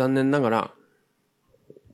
[0.00, 0.74] 残念ながら、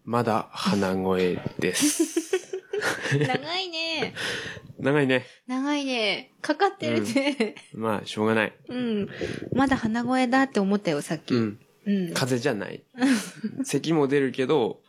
[0.05, 2.57] まだ鼻声です。
[3.19, 4.15] 長いね。
[4.79, 5.27] 長いね。
[5.49, 6.31] 長いね。
[6.41, 7.57] かかってるね。
[7.75, 8.53] まあ、しょうがない。
[8.69, 9.09] うん。
[9.53, 11.35] まだ鼻声だって思ったよ、さっき。
[11.35, 12.11] ううん。
[12.11, 12.15] ん。
[12.15, 12.85] 風邪じゃない。
[13.67, 14.81] 咳も出るけど、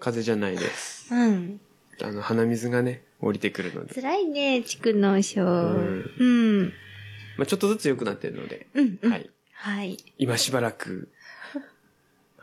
[0.00, 1.14] 風邪じゃないです。
[1.14, 1.60] うん。
[2.02, 3.94] あの、鼻水がね、降りてくるので。
[3.94, 5.44] 辛いね、蓄膿症。
[5.44, 6.24] んう
[6.64, 6.72] ん。
[7.36, 8.98] まあ、ちょっとずつ良くなってるので、うん。
[9.00, 9.30] うんはい。
[9.52, 9.96] はい。
[10.18, 11.08] 今しばらく、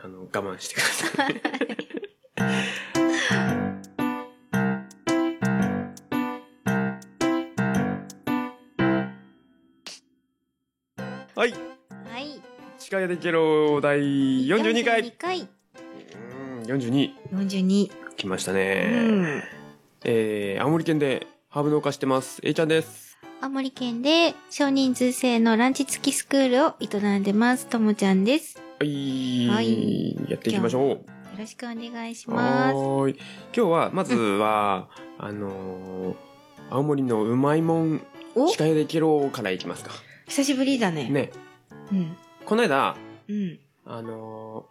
[0.02, 1.40] あの、我慢してください。
[11.34, 11.52] はい。
[11.52, 12.40] はい。
[12.78, 14.00] 司会できろ第
[14.46, 15.02] 42回。
[15.02, 15.40] 42回。
[15.40, 15.44] う
[16.60, 17.10] ん、42。
[17.32, 17.90] 42。
[18.16, 18.84] 来ましたうね。
[18.84, 19.42] ん。
[20.04, 22.40] えー、青森県でハーブ農家してます。
[22.42, 23.18] A ちゃんです。
[23.42, 27.66] 青森県で少人数制のランチ付きスクールを営んでます。
[27.66, 28.69] ともちゃんです。
[28.84, 29.48] よはい。
[29.48, 31.20] はいやっていきましょう。
[31.40, 32.74] ろしくお願いしはます。
[32.74, 33.12] 今
[33.52, 36.14] 日は、まずは、あのー、
[36.70, 38.02] 青森のうまいもん、
[38.34, 38.48] お？
[38.48, 39.90] 司会できろからいきますか。
[40.28, 41.08] 久しぶりだね。
[41.08, 41.32] ね。
[41.90, 42.16] うん。
[42.44, 42.96] この間、
[43.28, 43.58] うん。
[43.86, 44.66] あの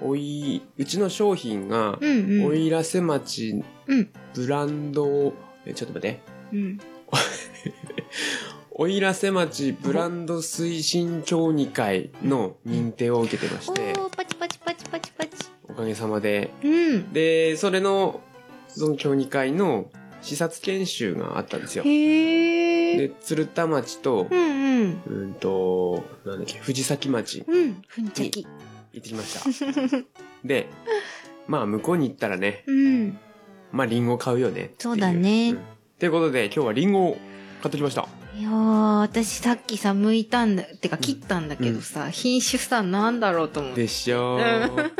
[0.00, 2.44] ー、おい、うちの商品が、うんうん。
[2.46, 4.10] おいらせ町うん。
[4.34, 5.32] ブランド、
[5.66, 6.20] え、ちょっと待って。
[6.52, 6.78] うん。
[8.76, 15.30] おいらせ町ブランド推進協議会の認定を受けてまおして、ー、パチパチパチパチパチ。
[15.68, 16.50] おかげさまで。
[16.64, 17.12] うん。
[17.12, 18.20] で、それの、
[18.66, 19.86] その協議会の
[20.22, 21.84] 視察研修があったんですよ。
[21.84, 22.98] へー。
[22.98, 25.02] で、鶴田町とう、んうん。
[25.06, 27.80] うんと、なんだっけ、藤崎町うん。
[27.86, 28.42] ふんちゃき。
[28.42, 30.04] 行ってきました。
[30.44, 30.66] で、
[31.46, 33.18] まあ向こうに行ったらね、うん。
[33.70, 34.74] まあリンゴ買うよね。
[34.78, 35.58] そうだねん
[36.00, 37.16] ということで今日はリンゴを
[37.62, 38.23] 買ってきました。
[38.36, 43.82] いやー、私さっきさ、剥いたんだ、てか切ったんだけどさ、品種さ、なんだろうと思って。
[43.82, 44.92] でしょうー。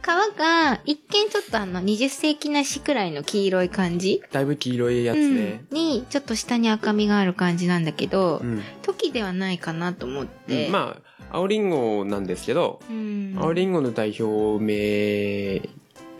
[0.00, 4.22] 皮が、一見ちょっとあの、20世紀なしくらいの黄色い感じ？
[4.30, 5.64] だいぶ黄色いやつね。
[5.70, 8.62] うん、に、ちょっと下に赤みがある感じなんだけど、うん。
[8.82, 10.68] 時ではないかなと思って。
[10.68, 10.96] ま
[11.28, 13.36] あ、青リンゴなんですけど、うん。
[13.36, 14.74] 青リンゴの代表名、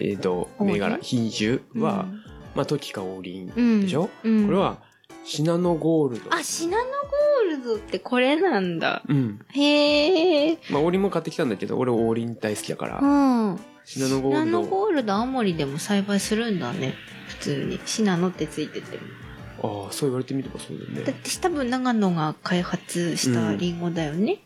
[0.01, 2.23] えっ、と、王林銘柄、品種は、うん
[2.55, 4.83] まあ、トキカオリンうんでしょ、うんこれは、
[5.25, 6.35] シナノゴールド。
[6.35, 9.03] あ、シナノゴールドってこれなんだ。
[9.09, 9.41] うん。
[9.53, 10.59] へえ。
[10.71, 13.61] まあ、オリンも買ってきたんだけど、俺オーリン大好きだから、うん。
[13.85, 14.63] シナノゴールド。
[14.63, 16.95] ノゴールド青森でも栽培するんだね。
[17.29, 17.81] 普通に。
[17.87, 19.85] シナノってついてても。
[19.85, 21.03] ああ、そう言われてみればそうだよね。
[21.03, 24.39] だって多分長野が開発したリンゴだよね。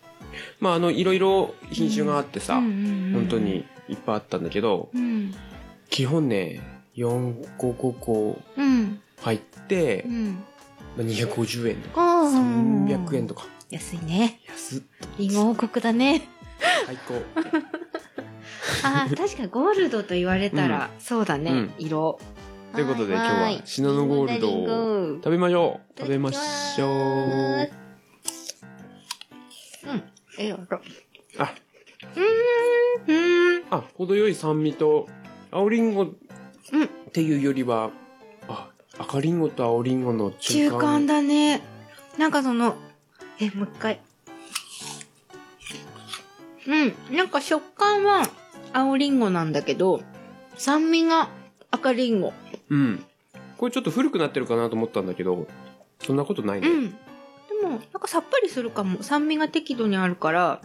[0.61, 3.39] まあ、あの、いろいろ品種があってさ、うんうんうん本当。
[3.39, 5.35] にいっぱいあったんだけど、うん。
[5.89, 6.61] 基本ね、
[6.97, 9.01] 4個5個うん。
[9.23, 10.45] 入ってう、ん。
[10.97, 12.25] まあ、250円とか、ああ。
[12.31, 13.47] 300円とか。
[13.71, 14.41] 安いね。
[14.49, 14.83] 安っ。
[15.19, 16.23] リンゴ王国だね。
[16.87, 17.15] 最高。
[18.85, 22.19] ああ、確かにゴールドと言われたら、そうだね、うん色。
[22.73, 25.99] ということで今日ははシナノゴールドを食べましょう。
[25.99, 26.89] 食べましょう。
[26.89, 26.93] う
[29.95, 30.03] ん。
[30.39, 30.63] ええ音。
[31.39, 31.55] あ、
[33.07, 33.65] うーん。
[33.71, 35.09] あ、程よい酸味と、
[35.51, 36.09] 青リンゴっ
[37.13, 37.91] ていうよりは、あ、
[38.99, 40.71] 赤リンゴと青リンゴの中間。
[40.71, 41.63] 中間だね。
[42.19, 42.77] なんかその、
[43.39, 44.01] え、もう一回。
[46.67, 47.17] うん。
[47.17, 48.23] なんか食感は
[48.73, 50.01] 青リンゴなんだけど、
[50.57, 51.29] 酸味が
[51.71, 52.33] 赤リンゴ。
[52.71, 53.05] うん。
[53.59, 55.47] これちょっと古くなってるかなと思ったんだけど、
[56.03, 56.69] そんなことないね。
[56.69, 56.91] うん。
[56.91, 56.97] で
[57.63, 59.03] も、なんかさっぱりするかも。
[59.03, 60.61] 酸味が適度にあるから。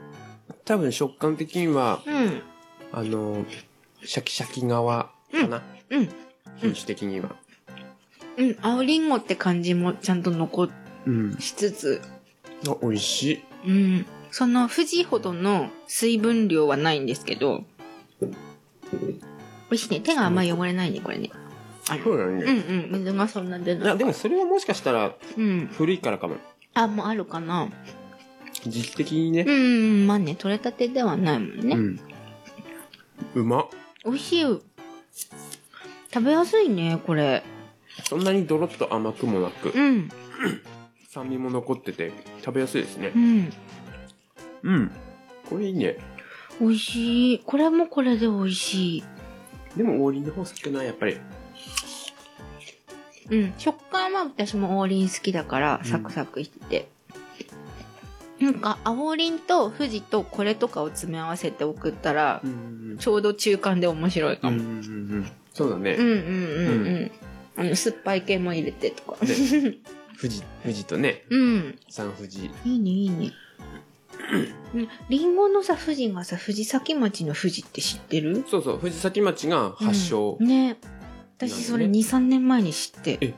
[0.65, 2.41] 多分食感的には、うん。
[2.93, 3.45] あの、
[4.03, 5.61] シャキシャキ側かな。
[5.89, 6.09] うん。
[6.57, 7.35] 品種的には。
[8.37, 8.57] うん。
[8.61, 10.69] 青リンゴって感じもちゃんと残
[11.05, 11.37] うん。
[11.39, 12.01] しつつ、
[12.67, 13.23] あ、美味し
[13.65, 13.69] い。
[13.69, 14.05] うん。
[14.31, 17.63] その富士ほどの水分量はないんですけど、
[18.91, 19.07] 美
[19.71, 19.99] 味しいね。
[20.01, 21.31] 手があんま汚れないね、これね。
[22.03, 22.45] そうだうんね。
[22.45, 22.99] うん。
[22.99, 23.83] 水がそんな出ない。
[23.83, 25.69] いや、でもそれはもしかしたらうん。
[25.73, 26.37] 古いからかも。
[26.73, 27.67] あ、もうあるかな。
[28.65, 29.51] 時期的にねう。
[29.51, 29.57] んう
[30.03, 30.07] ん。
[30.07, 31.75] まあね、取れたてではないもんね。
[31.75, 31.99] うん。
[33.35, 33.67] うまっ。
[34.05, 34.45] 美味しい。
[36.13, 37.43] 食べやすいね、これ。
[38.05, 40.09] そんなにドロッと甘くもなく、うん。
[41.09, 43.19] 酸味も残ってて、食べやすいですねう。
[43.19, 43.53] ん。
[44.63, 44.91] うん。
[45.49, 45.97] これいいね。
[46.59, 47.39] 美味しい。
[47.39, 49.03] これもこれで美味しい。
[49.75, 51.17] でも、王林の方好きかな、やっぱり。
[53.29, 53.53] うん。
[53.57, 56.87] 食感は私も王林好きだから、うんサクサクしてて。
[58.39, 62.97] なんか、青林と富士とこれとかを詰め合わせて送ったらう、ん。
[62.99, 64.57] ちょうど中間で面白いかうん。
[64.57, 64.63] も。
[64.63, 64.69] うん。
[64.69, 64.73] う
[65.19, 65.31] ん。
[65.53, 65.95] そうだね。
[65.97, 66.21] うんうんうん
[66.87, 67.11] うん。
[67.57, 69.17] あの、酸っぱい系も入れてとか。
[70.21, 71.79] 富士、富士とね、うん。
[71.89, 72.51] 三富士。
[72.65, 73.31] いいねいいね。
[74.73, 78.45] うんリンゴのさ、富士がさ、藤崎町の富士って知ってる？
[78.49, 80.37] そうそう、藤崎町が発祥。
[80.39, 80.77] うんね。
[81.37, 83.17] 私それ2、3年前に知って。
[83.19, 83.33] え？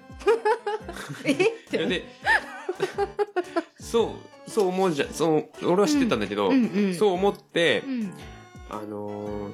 [1.25, 1.31] え？
[1.31, 1.37] っ
[1.71, 1.85] て。
[1.85, 2.03] で、
[3.79, 4.15] そ
[4.47, 5.09] う、そう思うじゃん。
[5.13, 6.95] そう、俺は知ってたんだけど、うんうん。
[6.95, 8.13] そう思ってう、ん。
[8.81, 9.53] あのー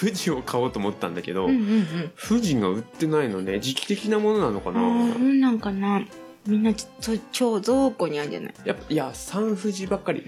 [0.00, 2.12] 富士を買おうと思ったんだけど、うんうんうん。
[2.16, 4.84] 富士が売ってないのね、時期的なものなのかな、う
[5.18, 6.02] んなんかな。
[6.46, 8.52] みんなちょ超蔵庫にあるんじゃない？
[8.64, 10.24] やっぱ、いや、三富士ばっかり。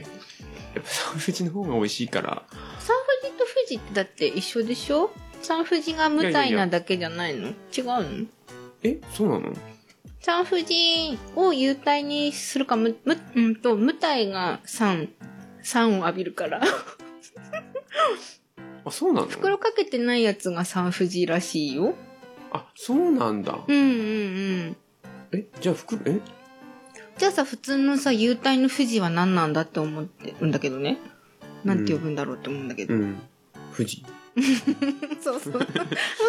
[0.74, 2.42] やっぱ三富士の方が美味しいから。
[2.80, 5.10] サンフジと富士ってだって一緒でしょ？
[5.42, 7.48] サンフジが無体なだけじゃないの？
[7.48, 7.54] 違う
[7.86, 8.26] の？
[8.82, 9.52] え、そうなの？
[10.20, 15.08] サンフジを有体にするか、む、む、うんと、無体が酸、
[15.62, 16.60] 酸を浴びるから。
[18.84, 19.26] あ、そうなの？
[19.26, 21.94] 袋かけてないやつがサンフジらしいよ。
[22.52, 23.58] あ、そうなんだ。
[23.66, 23.92] うんうんう
[24.70, 24.76] ん。
[25.32, 26.20] え、じゃあ袋、え？
[27.18, 30.98] じゃあさ、普通のさ、有体の富士は何なんだって思ってるんだけどね。
[31.64, 32.94] なんて呼ぶんだろうって思うんだけど。
[32.94, 33.20] うん。
[33.76, 34.04] 富士。
[35.20, 35.52] そうそう。
[35.52, 35.64] もう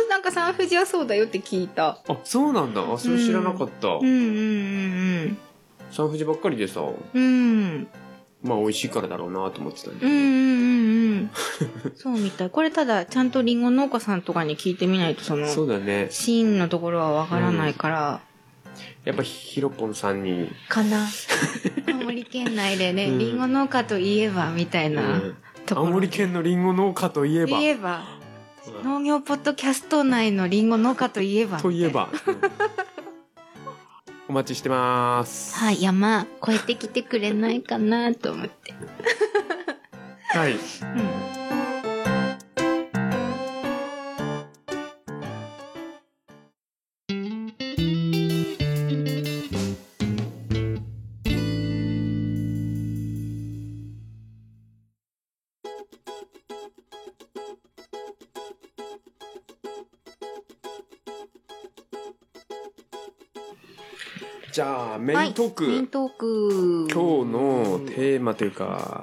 [0.10, 2.02] なんかサンフジはそうだよって聞いた。
[2.08, 2.82] あ、そうなんだ。
[2.94, 3.88] あ、それ知らなかった。
[3.88, 5.38] うんうんうん
[5.90, 6.82] 三富士ばっかりでさ、
[7.14, 7.24] うん。
[7.24, 7.88] うん。
[8.44, 10.12] まあ美味しいからだろうなと思ってたんだけど。
[10.12, 11.03] うんうんうんうん。
[11.96, 12.50] そうみたい。
[12.50, 16.08] これただ、ちゃんとリンゴ農家さんとかに聞いてみないと、その、そうだね。
[16.12, 18.22] 真のところはわからないから、
[19.06, 21.08] やっぱヒロポンさんに、かな。
[21.88, 25.88] 青森県内でね、 うんリンゴ農家といえば、みたいうなんところ。
[25.88, 27.60] 青森県のリンゴ農家といえば。
[27.60, 28.04] いえば、
[28.84, 31.60] 農業ポッドキャスト内のリンゴ農家といえば。
[31.60, 32.10] といえば。
[32.28, 32.38] うん
[34.26, 35.54] お待ちしてます。
[35.56, 38.74] はい、山越えてきてくれないかなと思って。
[40.34, 40.54] はい。
[40.54, 40.60] うん。
[64.52, 65.68] じゃあ、メイントーク。
[65.68, 66.88] メイントーク。
[66.92, 69.03] 今日のテーマというか、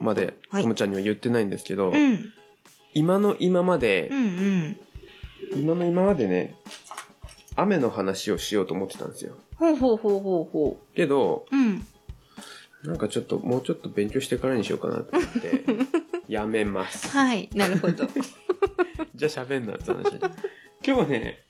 [0.00, 2.32] まで、はいともちゃんには言ってないんですけど、うん。
[2.94, 4.80] 今の今までうんう、ん。
[5.56, 6.54] 今の今までね、
[7.56, 9.34] 雨の話をしようと思ってたんですよ。
[9.56, 11.56] ほうほうほうほうほけど、う。
[11.56, 11.86] うん。
[12.84, 15.64] なんかちょっと、もうちょっと勉強してからにしようかなと思って、
[16.28, 17.08] やめます。
[17.08, 18.06] はい、なるほど。
[19.14, 20.16] じゃあ喋んなって話。
[20.82, 21.40] 今日はね、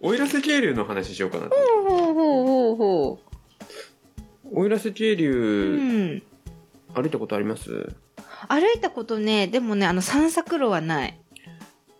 [0.00, 1.54] 奥入瀬渓流の話しようかなと。
[1.54, 3.20] ほうほうほうほ
[4.52, 5.14] 奥入瀬渓う。
[5.14, 6.22] う流、ん。
[6.94, 7.92] 歩いたことあります？
[8.48, 11.18] 歩いたことね、でもね、あの散策路はない。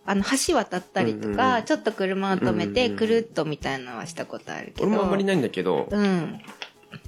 [0.05, 4.87] あの、橋渡ったりとか、うんうんうんちょっと車を止めて、うんうんうんくるっとみたいなのはしたことあるけど。
[4.87, 6.41] 俺もあんまりないんだけど、うん。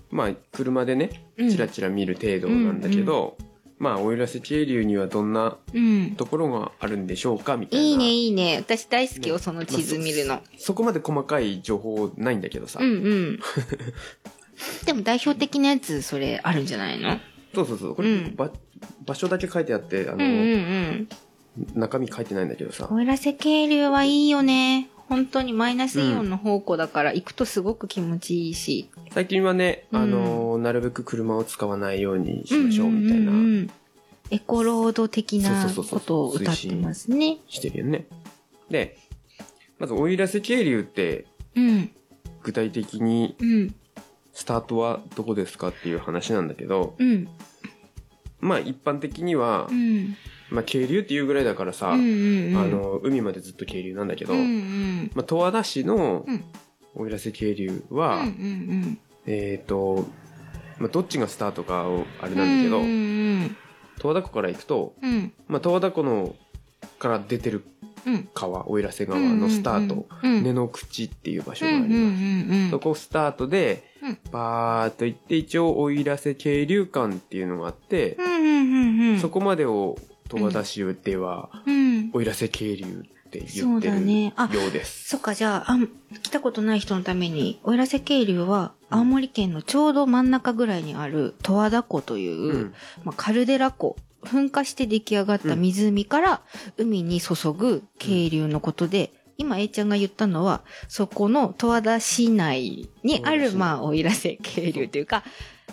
[0.10, 3.38] まあ、車でね、うんチラチラ見る程度なんだけど、
[3.78, 6.12] まあ、奥入瀬渓流にはどんなうん。
[6.16, 7.86] ところがあるんでしょうかみたいな。
[7.86, 8.56] いいね、いいね。
[8.58, 10.40] 私大好きよ、ねその地図見るの。
[10.58, 12.80] そこまで細かい情報ないんだけどさ。
[12.82, 13.40] うんうん。
[14.86, 17.20] でも代表的なやつ、それあるんじゃないの？
[17.56, 17.96] そうそうそう。
[17.96, 18.52] これ、うんば
[19.06, 21.08] 場所だけ書いてあって、あの、うんうん
[21.58, 21.80] うん。
[21.80, 22.86] 中身書いてないんだけどさ。
[22.86, 24.90] 奥入瀬渓流はいいよね。
[25.08, 28.90] 本当にマイナスイオンの宝庫だから、行くとすごく気持ちいいし。
[29.12, 33.72] 最近はね、うんあの、なるべく車を使わないようにしましょうみたいな、うんうんうん
[34.32, 37.38] エコロード的なことを歌ってますね。
[37.48, 38.08] してるよね。
[38.72, 38.98] で、
[39.78, 41.92] まず、奥入瀬渓流って、うん。
[42.42, 43.76] 具体的にうん。
[44.36, 47.28] スタートはどこですかっていう話なんだけど、うん。
[48.42, 50.16] まあ一般的にはう、ん。
[50.50, 52.58] まあ渓流っていうぐらいだからさ、うんうんうん。
[52.58, 55.12] あの、海までずっと渓流なんだけど、うんうん。
[55.16, 56.44] まあ十和田市のうん
[56.96, 60.06] 奥入瀬渓流うんは、うんえっ、と、
[60.80, 62.38] まあどっちがスタートかをあれうん。
[62.38, 62.88] なんだけど、うんう
[63.46, 63.58] ん
[64.02, 65.32] 十和田湖から行くと、うん。
[65.48, 66.36] まあ十和田湖の
[67.00, 67.95] から出てるうん。
[68.34, 70.44] 川、奥入瀬川のスタート、うん。
[70.44, 71.94] 根の口っていう場所があります。
[71.94, 78.18] うんそこスタートで、うんバーっと行って、一応、奥入瀬渓流館っていうのがあって。
[79.20, 79.98] そこまでを
[80.30, 82.10] 十和田市では、うん。
[82.10, 85.10] 奥入瀬渓流って言ってるねあようです。
[85.10, 85.88] そっか、じゃあ、あん、
[86.22, 96.42] 来たことない人のために、奥入瀬渓流は、青森県のちょうど真ん中ぐらいにある十和田湖という、うんまあ、カルデラ湖、噴火して出来上がった湖から
[96.78, 105.24] 海に注ぐ渓流のことで、今 A ちゃんが言ったのは、そこの十和田市内にある、まあ、奥入瀬渓流というか、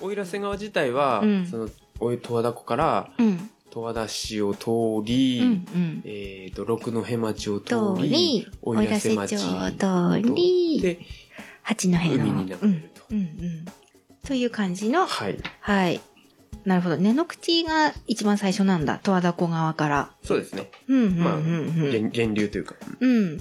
[0.00, 1.68] 奥入瀬川自体は、うんその、
[2.00, 4.68] おい十和田湖からうん、十和田市を通
[5.04, 6.02] り、うん、うん。
[6.04, 11.00] えっ、と、六戸町を通通りり、、奥奥入瀬町町を通り、で、
[11.62, 12.14] 八戸の。
[12.14, 13.04] 海に流れると。
[13.11, 13.64] うん、うん、うん。
[14.26, 15.38] という感じの、はい。
[15.61, 16.00] はい。
[16.64, 16.97] なるほど。
[16.97, 19.00] 根の口が一番最初なんだ。
[19.02, 20.11] 十和田湖側から。
[20.23, 20.71] そうですね。
[20.88, 21.37] うん、うん、まあ。
[21.38, 22.75] 源源流というか。
[23.00, 23.38] うん、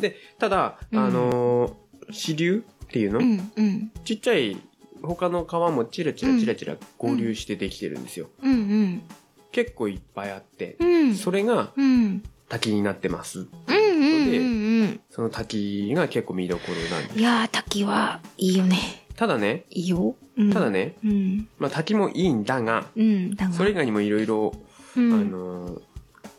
[0.00, 4.56] で、ただ、うんあのー支流っていうの、うん、うん、ちっちゃい
[5.02, 8.28] 他の川もチラチラチラチラ合流してできてるんですよ。
[8.42, 9.02] うん、うん。
[9.50, 11.14] 結構いっぱいあって、うん。
[11.14, 12.22] それがうん。
[12.48, 13.40] 滝になってます。
[13.40, 15.00] うん、うん、うん。
[15.10, 17.18] その滝が結構見どころなんです。
[17.18, 19.01] いやー、滝はいいよね。
[19.16, 20.16] ただね、いいよ。
[20.36, 20.70] うんただ。
[20.70, 21.48] ね、うん。
[21.58, 23.34] まあ滝もいいんだが、うん。
[23.34, 23.52] だが。
[23.52, 24.52] それ以外にもいろいろ、
[24.96, 25.82] うん、あのー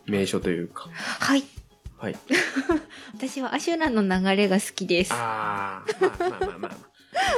[0.06, 1.44] 名所というか、はい。
[1.98, 2.15] はい。
[3.15, 5.13] 私はアシュラの流れが好きです。
[5.13, 6.77] ああ、まあまあまあまあまあ。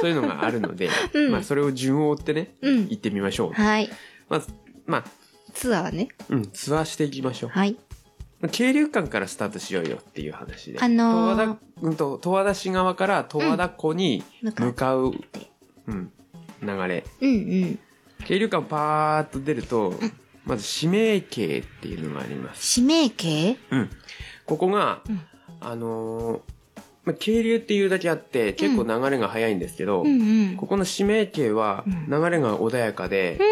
[0.00, 2.94] そういうのがあるので、 うんまあそれを順を追ってね、うん行。
[2.94, 3.52] ってみましょう。
[3.52, 3.90] はい。
[4.28, 4.48] まず、
[4.86, 5.04] まあ、
[5.54, 6.08] ツアーね。
[6.28, 7.50] うん、ツアーしていきましょう。
[7.50, 7.76] はい。
[8.52, 10.78] 渓流館からスタートしようよっていう話で。
[10.80, 15.50] あのー十和田、うんと、十和田市側から十和田湖に向かっ向かう、て。
[15.86, 16.12] うん、
[16.62, 17.04] 流れ。
[17.20, 17.34] うんう
[17.66, 17.78] ん。
[18.26, 19.94] 渓流館パーッと出ると、
[20.44, 22.80] まず指名渓っていうのがあります。
[22.80, 23.90] 指名系うん。
[24.44, 25.20] ここが、うん
[25.60, 26.40] あのー
[27.04, 30.56] まあ、渓流っていうだけあって、結構流れが速いんですけど、うんうん。
[30.56, 33.42] ここの指名渓はうん流れが穏やかで、う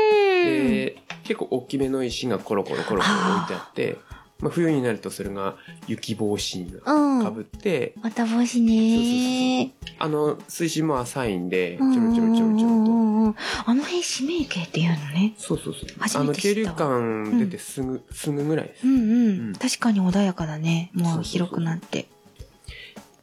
[0.65, 0.69] ん。
[0.69, 3.97] で結構大きめの石がコロコロコロコロ置いてあって、
[4.41, 7.23] まあ、冬になるとそれが雪帽子にうん。
[7.23, 11.85] かぶって、また帽子ねあの、水深も浅いんで、ちー。
[11.85, 12.85] ょろちょろちょろちょろ
[13.33, 13.39] と。
[13.67, 15.35] あの辺指名系っていうのね。
[15.39, 15.89] そうそうそう。
[15.99, 18.91] 初あの、めて知ったわ渓流館出てすぐ、すぐぐらいですう。
[18.91, 18.99] んうう
[19.47, 19.55] んん。
[19.55, 20.91] 確かに穏やかだね。
[20.95, 22.07] もう広くなって。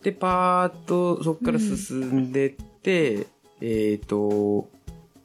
[0.03, 3.27] で、パーッとそこから進んでって、
[3.59, 4.69] えっ、と、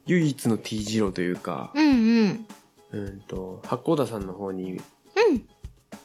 [0.05, 2.45] 唯一の T 字路というか、うんうん。
[2.91, 4.81] うんと、八甲田山の方にうん。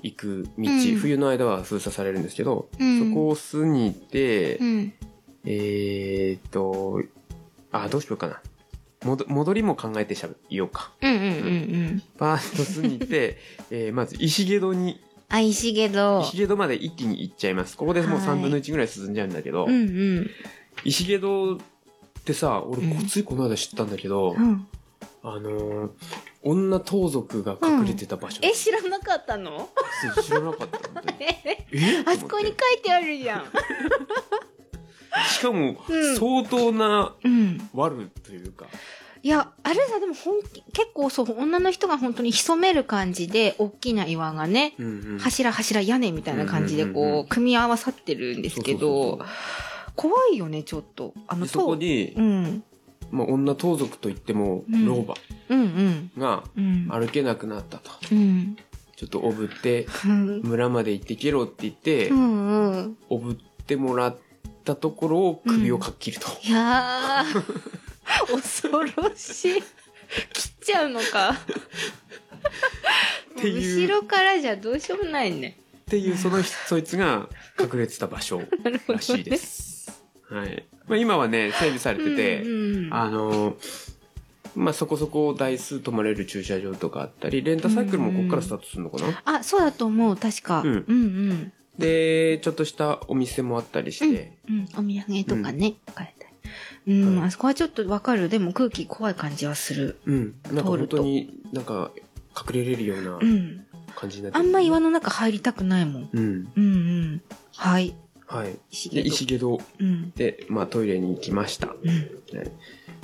[0.02, 4.92] 行く道、うん冬の間は封鎖されるんですけど、うんそこを過ぎて、うん。
[5.44, 7.02] えっ、と、
[7.72, 8.40] あ、どうしようかな。
[9.04, 10.92] 戻戻りも考えてしゃべようか。
[11.00, 11.28] うんうんうんう
[11.94, 12.02] ん。
[12.18, 13.38] パーッと過ぎて、
[13.70, 16.22] えーまず石毛戸に、あ、石毛戸。
[16.28, 17.76] 石毛戸まで一気に行っちゃいます。
[17.76, 19.74] ここでもうはい3分の1ぐらい進んじゃうんだけど、うんう
[20.20, 20.30] ん。
[20.84, 21.58] 石毛戸っ
[22.24, 24.66] てさ、俺うんついこの間知ったんだけど、うん。
[25.22, 25.90] あのー
[26.44, 28.40] 女盗賊が隠れてた場所。
[28.42, 29.68] え、知らなかったの？
[30.24, 30.78] 知らなかった。
[32.10, 33.44] あそこに書いてあるじゃん。
[35.30, 37.68] しかも、うん相当なうん。
[37.72, 38.66] 悪というか、
[39.22, 49.20] いや、あれさ、でも本気、結構そう、女の人が本当に潜める感じで、大きな岩がね、うんうん柱柱屋根みたいな感じでうんうんうんうんこう、組み合わさってるんですけど
[49.94, 51.14] 怖いよね、ちょっと。
[51.28, 52.64] あの、でそこにと、うん。
[53.12, 55.14] まあ、女盗賊といっても、うん老婆。
[56.18, 56.88] がうん。
[56.90, 57.90] 歩けなくなったと。
[58.10, 58.56] うん。
[58.96, 60.40] ちょっとおぶって、うん。
[60.42, 62.98] 村まで行ってけろって言って、うんうん。
[63.10, 64.16] おぶってもらっ
[64.64, 66.28] たところを首をかっ切ると。
[66.42, 69.62] いやー、恐ろしい。
[70.32, 71.36] 切っちゃうのか。
[73.36, 75.58] 後ろからじゃどうしようもないね。
[75.80, 77.28] っていう、その人、そいつが
[77.60, 78.42] 隠れてた場所
[78.88, 80.02] らしいです。
[80.30, 80.64] はい。
[80.92, 83.56] まあ、今はね、整備されてて、うんうんあの、
[84.54, 90.60] まあ、そこそこ台数泊まれる駐車場とかあったり、レンタサイクルもここからスタートするのかな、あ、そうだと思う、確か。
[90.60, 91.52] うんうんうん。
[91.78, 97.00] で、ちょっとしたお店もあったりして、うん、お土産とかね、買えたり。
[97.00, 98.28] うん、はいあそこはちょっとわかる。
[98.28, 99.98] でも空気怖い感じはする。
[100.04, 100.34] うん。
[100.48, 101.90] なんか本当になんか
[102.36, 103.64] 隠れれるようなうん。
[103.94, 106.10] 感じになってあんま岩の中入りたくないもん。
[106.12, 106.52] うん。
[106.54, 106.66] うんう
[107.16, 107.22] ん。
[107.56, 107.96] はい。
[108.32, 108.52] はい。
[108.90, 110.16] で、石毛戸石毛。
[110.16, 111.74] で、まあトイレに行きました。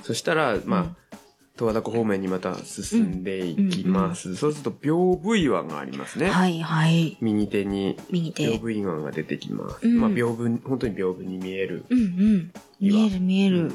[0.03, 1.19] そしたら、まあ、
[1.59, 4.37] 十和田湖方面にまた進んでいきます。
[4.37, 6.31] そうすると、屏風岩がありますね。
[6.31, 7.19] はいはい。
[7.21, 8.45] 右手に右手。
[8.45, 9.79] 屏風岩が出てきます。
[9.83, 11.85] うんまあ、屏風、本当に屏風に見える。
[11.91, 12.53] うんうん。
[12.81, 13.75] 見える見える。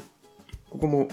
[0.70, 1.08] ここも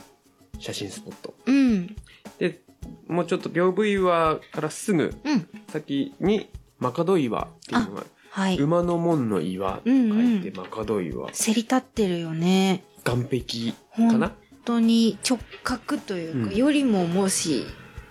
[0.59, 1.33] 写真スポット。
[1.45, 1.95] うん。
[2.39, 2.61] で、
[3.07, 5.47] もうちょっと屏風岩からすぐうん。
[5.67, 8.57] 先に、マカド岩っていうのが、はい。
[8.57, 11.29] 馬の門の岩と書いて、マカド岩。
[11.33, 12.85] せり立ってるよね。
[13.03, 14.27] 岸壁かな？
[14.27, 17.65] 本当に直角というか、うんよりももし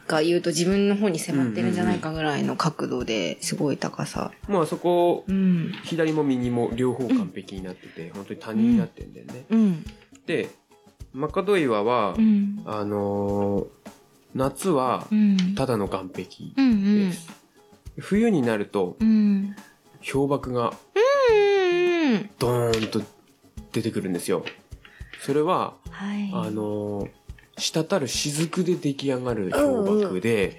[0.07, 4.33] が言うと自分の方に迫ってるんじゃないかぐらいの角度ですごい高さ。
[4.47, 5.73] もうあそこ、うん。
[5.85, 9.47] 左も右も両方完璧になってて、本当に谷になってんだよね。
[9.49, 9.85] うん。
[10.27, 10.51] で、
[11.15, 12.63] マカド岩は、うん。
[12.67, 13.91] あのー
[14.35, 15.55] 夏はうん。
[15.57, 17.13] ただの岸壁うんうんで。
[17.15, 17.29] す。
[17.99, 19.57] 冬になるとうん。
[20.01, 22.31] 氷瀑がうん。
[22.39, 23.03] ドーンと
[23.73, 24.45] 出てくるんですよ。
[25.21, 26.31] それは、はい。
[26.33, 27.11] あのー
[27.59, 30.57] 滴る雫で出来上がる氷瀑で、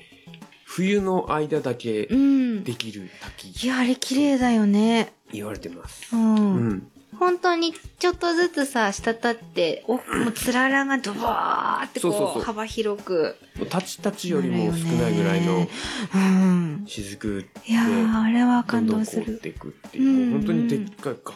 [0.66, 2.64] 冬の間だけうん。
[2.64, 5.14] できるい滝、や、あれ綺麗だよね。
[5.34, 6.16] 言われてます。
[6.16, 6.20] う。
[6.20, 6.91] うんん。
[7.22, 13.36] 本当にちょっとずつさ、滴って、お、 もうつららがドバーってこう、幅広く。
[13.58, 15.68] もうタチタチよりも少ないぐらいの
[16.16, 16.84] うん。
[16.88, 19.38] 雫でいやー、あれは感ど動する。
[19.38, 21.36] っていくっていう、うん本当にでっかいがっ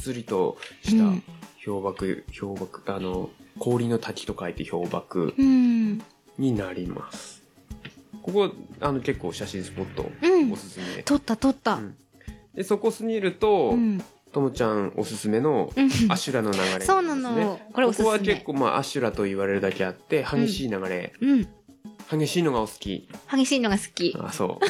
[0.00, 1.22] つりとしたうん
[1.62, 3.28] 氷瀑、氷瀑、あの、
[3.58, 6.02] 氷の滝と書いて氷瀑うん。
[6.38, 7.42] になります。
[8.22, 8.50] ここ、
[8.80, 11.02] あの、結構写真スポットうんおすすめ。
[11.02, 11.74] 撮った撮った。
[11.74, 11.94] うん
[12.54, 14.02] で、そこスニルと、うん。
[14.36, 16.84] ともちゃんおすすめのうんアシュラの流れんです、ね。
[16.84, 21.14] そうなのこれおすすめここは結構まあアシュラと言われるだけあって、激しい流れ。
[21.18, 21.48] うん。
[22.10, 23.08] 激しいのがお好き。
[23.32, 24.14] 激しいのが好き。
[24.20, 24.66] あ、そう。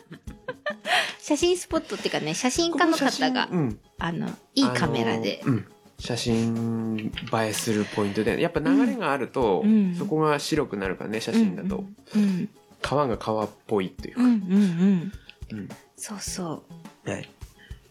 [1.20, 3.78] 写真スポットっていうかね、写真家の方がうん。
[3.98, 5.66] あの、いいカメラでうん。
[5.98, 11.84] 写真映えするポイントで、やっぱ流れがあると、うんそこが白くなるからね、写真だと。
[12.16, 12.48] うん。
[12.80, 14.22] 川が川っぽいっていうか。
[14.22, 15.12] うんうんうん。
[15.52, 16.64] うんそうそ
[17.04, 17.10] う。
[17.10, 17.28] はい。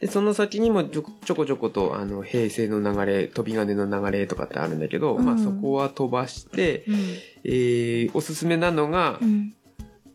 [0.04, 1.12] で、その先にもちょこ
[1.46, 6.96] ちょこと、あの、平成の流れ、飛び金の流れとかってあるんだけど、うんまあそこは飛ばして、うん。
[7.46, 9.54] えー、おすすめなのがう、ん。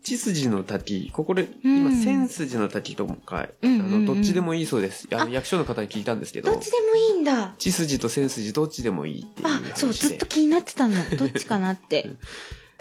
[0.03, 1.09] 千筋の滝。
[1.11, 5.07] ここで、うん今、千筋の滝とか、あうんうんうんの、どっちでもいいそうです。
[5.11, 7.55] ああの、役所の方に聞いたんですけどどっ、ちでもいいんだ。
[7.57, 10.93] 千筋と千筋どっちでもいいっていうあそう、ずっと気になってたの。
[11.17, 12.11] どっちかなって。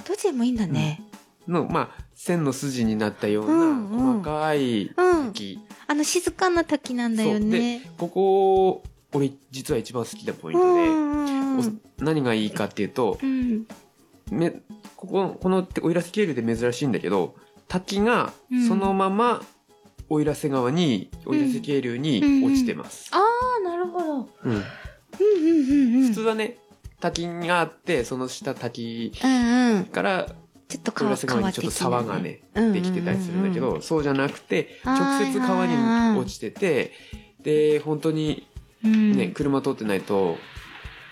[0.07, 1.03] どっちでもいいんだね。
[1.49, 5.27] の、まあ、線の筋になったよううんうんな細かいうん。
[5.29, 5.59] 滝。
[5.87, 7.83] あの、静かな滝なんだよね。
[7.97, 8.83] ここ、
[9.15, 11.59] 俺実は一番好きなポインうトで、ん。
[11.59, 13.67] お何がいいかっていうと、うん。
[14.31, 14.51] め、
[14.97, 17.35] ここ、この奥入瀬渓流で珍しいんだけど、
[17.67, 19.43] 滝がうんそのまま
[20.09, 23.11] 奥入瀬川に、奥入瀬渓流に落ちてます。
[23.13, 23.19] あ
[23.59, 24.29] あ、なるほど。
[24.45, 26.09] うんうんうんうんうん。
[26.09, 26.59] 普通はね、
[27.01, 29.31] 滝があって、その下滝うん
[29.77, 29.85] うん。
[30.69, 36.93] ちょっと奥入瀬川にちょっと沢がね、うんできてたりするんだけど、そうじゃなくて、直接川に落ちてて、
[37.43, 38.47] で、本当に
[38.85, 40.37] うん、ね、車通ってないと、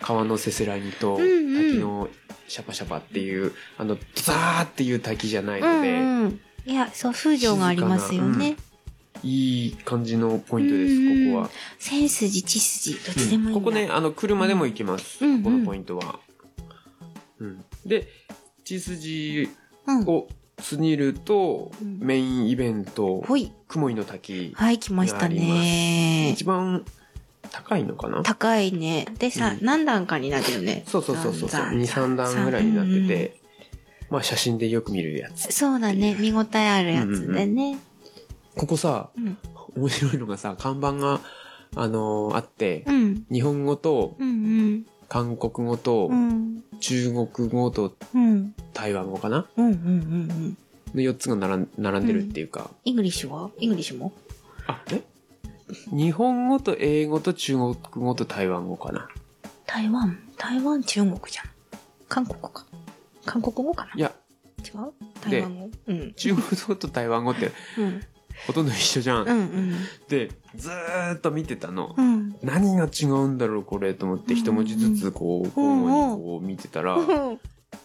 [0.00, 2.08] 川のせせらぎと、うんうん滝の
[2.48, 6.40] シャパシャパっていう、あの、ザーっていう滝じゃないうんので、うん。
[6.66, 8.56] いや、そう、風情がありますよね。
[9.22, 11.50] いい感じのポイントです、うんここは。
[11.78, 13.54] 千筋、地筋、どっちでもいいんだ。
[13.54, 16.20] ここね、あの、車でも行けます、うんここのポイントは。
[17.40, 17.64] うん。
[17.84, 18.06] で、
[18.66, 19.48] 血筋
[19.86, 20.04] うん。
[20.06, 20.26] を
[20.58, 23.52] スニルとうんメインイベント、ほい。
[23.68, 26.44] 雲井の滝はい、来ましたね一。
[26.44, 26.84] 番
[27.52, 28.22] 高いのかな？
[28.22, 29.06] 高いね。
[29.18, 30.82] でさ、うん何段かになってるね。
[30.86, 31.48] そうそうそうそう。
[31.48, 33.40] ザン2、ザン3段ぐらいになってうんうんて、
[34.10, 35.52] まあ写真でよく見るやつ。
[35.52, 36.16] そうだね。
[36.18, 37.78] 見応えあるやつでね。
[38.56, 39.36] ここさ、うん。
[39.76, 41.20] 面白いのがさ、看板が、
[41.74, 43.26] あのーあって、うん。
[43.30, 44.86] 日本語とうん。
[45.08, 46.62] 韓国語とうん。
[46.80, 48.54] 中国語とうん。
[48.74, 49.46] 台湾語かな？
[49.56, 49.66] うん。
[49.66, 49.74] うん。
[49.74, 50.56] うん。
[50.94, 53.50] の4つが並ん並んでるっていうか、イングリッシュは？
[53.58, 54.12] イングリッシュも？
[54.66, 55.02] あ、え？
[55.90, 59.08] 日本語と英語と中国語と台湾語かな？
[59.66, 60.18] 台湾？
[60.36, 61.46] 台湾中国じゃん。
[62.08, 62.64] 韓国か。
[63.24, 63.90] 韓国語かな？
[63.96, 64.14] いや、
[64.60, 64.92] 違う？
[65.20, 65.70] 台湾語？
[65.86, 66.12] うん。
[66.14, 68.02] 中国語と台湾語ってうん。
[68.46, 69.22] ほとんど一緒じゃん。
[69.22, 69.74] うんうん。
[70.08, 71.94] で、ずーっと見てたの。
[71.96, 72.36] うん。
[72.42, 77.40] 何が違うんだろうこれと思ってうん一文字ずつこう、交互にこう見てたら、うん。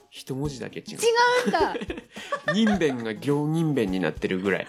[0.09, 0.85] 一文字だけ違う。
[0.95, 0.95] 違
[1.45, 1.75] うんだ。
[2.53, 4.67] 人弁が行人弁になってるぐらい。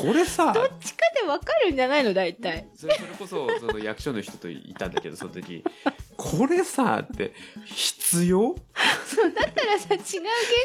[0.00, 2.68] これさ、どっちかでわかるんじゃないの大体。
[2.76, 5.64] それそれこそその役所の人といたんだけどその時。
[6.16, 7.32] これさって
[7.64, 8.56] 必要？
[9.06, 10.22] そう、だったらさ、違う言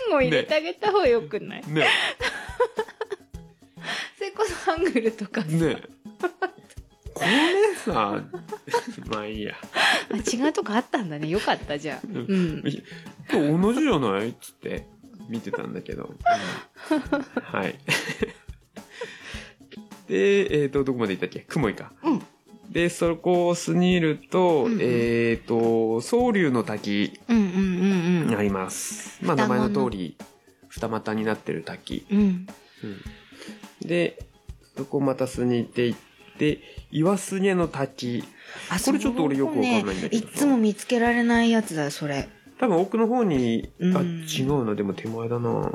[0.10, 1.88] 語を入れてあげた方がよくない、ね。
[4.18, 5.48] それこそハングルとかさ。
[5.48, 5.78] ね。
[7.14, 8.24] これさ
[9.12, 9.54] まあいいや。
[10.12, 11.28] あ違うとこあったんだね。
[11.28, 12.08] よかった、じゃあ。
[12.08, 12.64] んうん。
[13.32, 14.30] 今日同じじゃない？
[14.30, 14.88] っつって
[15.30, 16.20] 見てたんだけど、うん。
[17.42, 17.80] はい
[20.14, 21.40] でえっ、とどこまで行ったっけ？
[21.42, 22.22] 雲井かうん。
[22.70, 27.48] でそこをスニールと、うんうんえっ、と総龍の滝うんうんう
[28.26, 28.36] んうん。
[28.36, 30.18] あります、まあ名前の通り
[30.70, 32.48] 二股になってる滝うん。
[33.82, 34.18] で、
[34.78, 36.00] そこまたすに行って行っ
[36.38, 36.60] て、
[36.92, 38.24] 岩すげの滝。
[38.70, 42.28] あこれちょっと俺よくわかんないんだけどいつも見つけられないやつだよ、それ。
[42.60, 45.72] 多分奥の方に、あ、うん違うな、でも手前だな。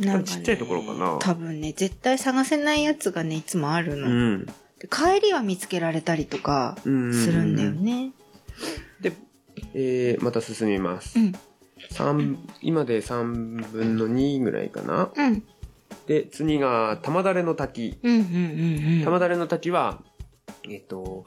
[0.00, 4.08] なんかねちっちゃいところかな多分ね、絶対探せないやつがね、いつもあるの。
[4.08, 4.46] うん。
[4.46, 8.12] で帰りは見つけられたりとかうんするんだよね。
[9.00, 9.12] で、
[9.74, 11.22] えー、また進みますう。
[11.22, 11.32] ん。
[11.90, 15.10] 三今で3分の2ぐらいかな。
[15.14, 15.42] うん。
[16.06, 17.98] で、次が玉だれの滝。
[19.04, 20.02] 玉だれの滝は、
[20.68, 21.24] えっと、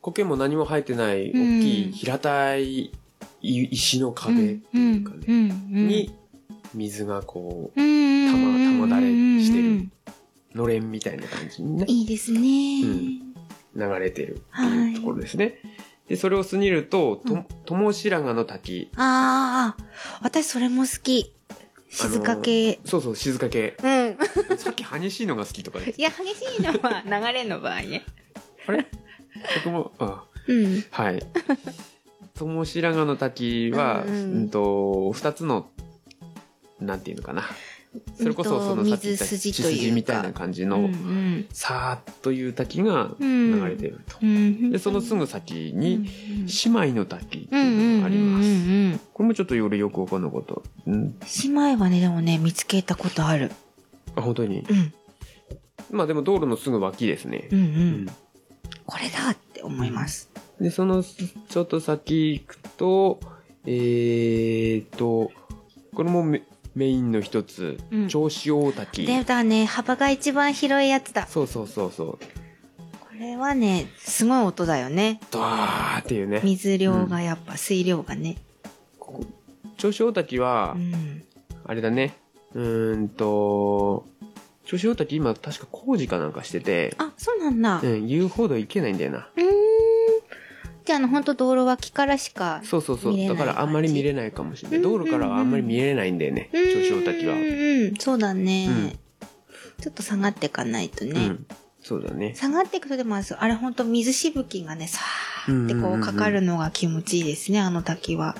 [0.00, 2.92] 苔も何も生えてない大きい平たい
[3.42, 6.14] 石の壁っていうかね、ねに
[6.74, 7.88] 水がこう、玉
[8.52, 9.06] 玉玉だれ
[9.42, 9.88] してる
[10.54, 11.84] のれんみたいな感じにね。
[11.88, 12.40] いいですね。
[12.84, 13.30] うん
[13.76, 15.60] 流れてるっていうところですね。
[16.08, 18.90] で、それを過ぎると、と、友白髪の滝。
[18.96, 19.84] ああ、
[20.22, 21.32] 私それも好き。
[21.88, 22.80] 静か系。
[22.84, 23.76] そうそう、静か系。
[23.80, 24.58] うん。
[24.58, 25.78] さっき激しいのが好きとか。
[25.78, 28.04] いや、激しいのは流れの場合ね。
[28.66, 28.86] あれ？
[29.64, 30.84] 僕も、あうん。
[30.90, 31.22] はい。
[32.34, 35.70] 友白髪の滝は、ううんんと、二つの、
[36.80, 37.44] なんていうのかな。
[38.16, 41.46] それこそ、そのうんとさっき言った血筋みたいな感じうんの、うん。
[41.52, 44.16] さーっという滝がうん流れてると。
[44.22, 44.70] うん。
[44.70, 46.08] で、そのすぐ先うん、に、
[46.64, 49.00] 姉妹の滝ってうんいうのがあります。
[49.12, 50.54] これもちょっと俺よくわかんなかった。
[50.86, 51.16] うん。
[51.42, 53.50] 姉妹はね、でもね、見つけたことある。
[54.14, 54.60] あ、本当に？
[54.60, 54.94] うん。
[55.90, 57.56] まあでも道路のすぐ脇ですねう。
[57.56, 57.62] んう。
[57.62, 58.06] うん
[58.86, 60.30] これだって思います。
[60.60, 63.20] で、その、ちょっと先行くと、
[63.64, 65.30] えーと、
[65.94, 66.24] これも
[66.74, 69.06] メメインの一つうん、銚子大滝。
[69.06, 71.26] でだね、幅が一番広いやつだ。
[71.26, 72.18] そうそうそうそう。
[73.00, 75.20] これはね、すごい音だよね。
[75.30, 76.40] ドワーっていうね。
[76.42, 78.36] 水量がやっぱ、水量がね。
[78.98, 79.24] ここ
[79.76, 81.22] 銚子大滝はう、ん。
[81.66, 82.14] あれだね。
[82.54, 84.06] うーんと、
[84.64, 87.80] 銚子大滝今確か工事かなんかしてて、あ、そうなんだ。
[87.82, 89.28] う、うん言うほど行けないんだよな。
[89.36, 89.89] ーん。
[90.90, 92.62] じゃあ、あの、本当道路脇からしか。
[92.64, 93.28] そうそうそう。
[93.28, 94.78] だからあんまり見れないかもしれない。
[94.78, 96.50] うん道路からはあんまり見れないんだよね。
[96.52, 97.40] 銚子大滝はうん。
[97.40, 98.98] うんうん、そうだね、うん
[99.80, 101.12] ちょっと下がっていかないとね。
[101.12, 101.46] うん。
[101.80, 102.34] そうだね。
[102.34, 108.36] 下がっていくとでもあれ本当水しぶきがね、さーってこうかかるのが気持ちいいですね、あの滝は。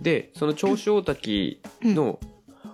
[0.00, 2.20] で、その銚子大滝の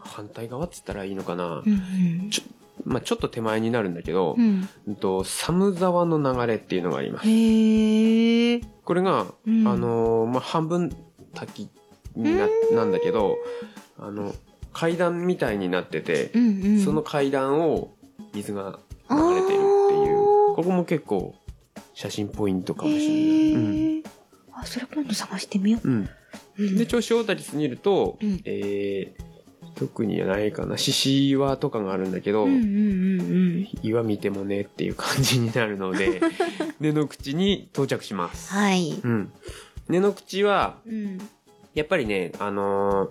[0.05, 1.63] 反対側って言ったらいいのかな。
[1.65, 2.43] うんちょ
[2.87, 4.69] まあちょっと手前になるんだけどう、ん。
[4.87, 7.29] うんと、寒沢の流れっていうのがあります。
[7.29, 8.61] へえ。
[8.85, 10.91] これが、うんあのーまあ半分
[11.35, 11.69] 滝
[12.15, 13.37] にな、なんだけど、
[13.99, 14.33] あの、
[14.73, 16.81] 階段みたいになっててう、んうん。
[16.81, 17.95] その階段を
[18.33, 18.79] 水が
[19.11, 20.19] 流れてるっていう、
[20.55, 21.35] ここも結構
[21.93, 23.53] 写真ポイントかもしれない。
[23.55, 24.03] うん。
[24.53, 25.93] あ、それ今度探してみようん。
[26.59, 26.63] う。
[26.63, 29.23] うんで、銚子大滝過ぎると、うんえー、
[29.77, 30.79] 特にはないかな。
[30.79, 33.25] 獅子岩とかがあるんだけど、うんうんうんう
[33.61, 33.69] ん。
[33.83, 36.21] 岩見てもねっていう感じになるので、
[36.81, 38.53] 根の口に到着します。
[38.53, 38.99] はい。
[39.03, 39.33] うん。
[39.89, 41.19] 根の口は、うん。
[41.75, 43.11] やっぱりね、あのー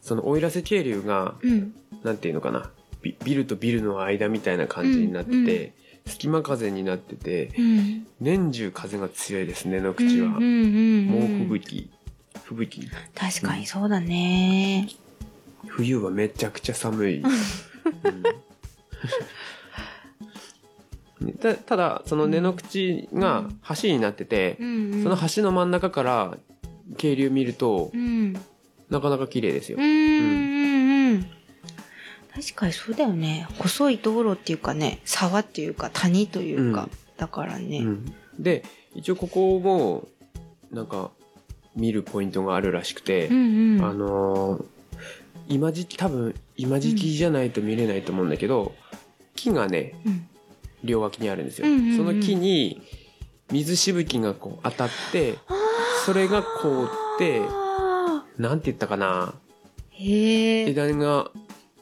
[0.00, 1.74] その奥入瀬渓流が、うん。
[2.04, 2.70] なんていうのかな、
[3.02, 5.70] ビビルとビルの間みたいな感じになってて、うんうん
[6.06, 8.06] 隙間風になってて、うん。
[8.20, 10.28] 年中風が強いですね、根の口は。
[10.28, 11.90] うんうんうん猛うん吹雪。
[12.44, 12.88] 吹雪。
[13.12, 14.88] 確かにそうだね。
[15.76, 17.18] 冬はめちゃくちゃ寒い。
[17.20, 17.32] うん
[21.40, 23.48] たただ、その根の口が
[23.82, 25.02] 橋になってて、うんうん。
[25.02, 26.36] その橋の真ん中から
[26.98, 28.34] 渓流見るとう、ん。
[28.90, 29.84] なかなか綺麗ですようん。
[29.84, 31.26] うんうん。
[32.34, 33.48] 確かにそうだよね。
[33.58, 37.78] 細い道路っていうかね、沢っていうか谷というか、うんだからね。
[37.78, 38.62] うんで、
[38.94, 40.06] 一応ここも、
[40.70, 41.10] なんか、
[41.74, 43.84] 見るポイントがあるらしくて、うんうん。
[43.84, 44.64] あのー
[45.48, 48.74] 今時期、多分、今時期じゃないと見れないと思うんだけど、
[49.34, 50.28] 木がね、うん
[50.84, 51.66] 両脇にあるんですよ。
[51.66, 52.82] うんうんうんその木に、
[53.50, 55.34] 水しぶきがこう当たって、
[56.04, 59.34] それが凍って、あなんて言ったかな。
[59.98, 61.30] 枝が、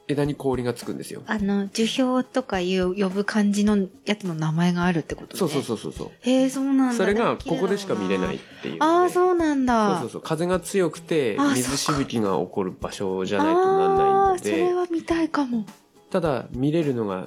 [0.06, 1.22] 枝に氷がつくんですよ。
[1.26, 5.38] あの、樹氷とかいう呼ぶ感じのやつの名前があるってことね。
[5.38, 6.10] そうそうそうそうそう。
[6.20, 6.94] へえ、そうなんだ。
[6.94, 8.38] それがここでしか見れないっ。
[8.62, 8.76] ていう。
[8.80, 9.92] ああ、そうなんだ。
[9.92, 10.22] そうそうそう。
[10.22, 15.64] 風が強くてあ、水しぶきが起こる場所じゃないとなんないあのあー、それで、は見たいかも。
[16.10, 17.26] ただ見れるのが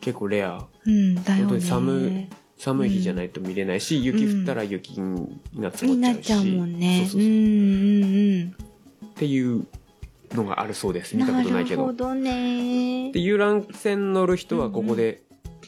[0.00, 0.66] 結構レア。
[0.86, 1.42] うん、だよね。
[1.42, 5.84] 本当に寒寒い日じゃないと見れないし、雪降ったら雪が積もっちゃうし。
[5.86, 6.96] になっちゃうもんね。
[7.02, 8.54] そうそうそううんうん
[9.06, 9.66] っていう
[10.34, 11.14] のがあるそうです。
[11.14, 11.20] うん。
[11.22, 11.82] 見たことないけど。
[11.82, 13.20] なるほどねで、。
[13.20, 15.22] 遊覧船乗る人はここで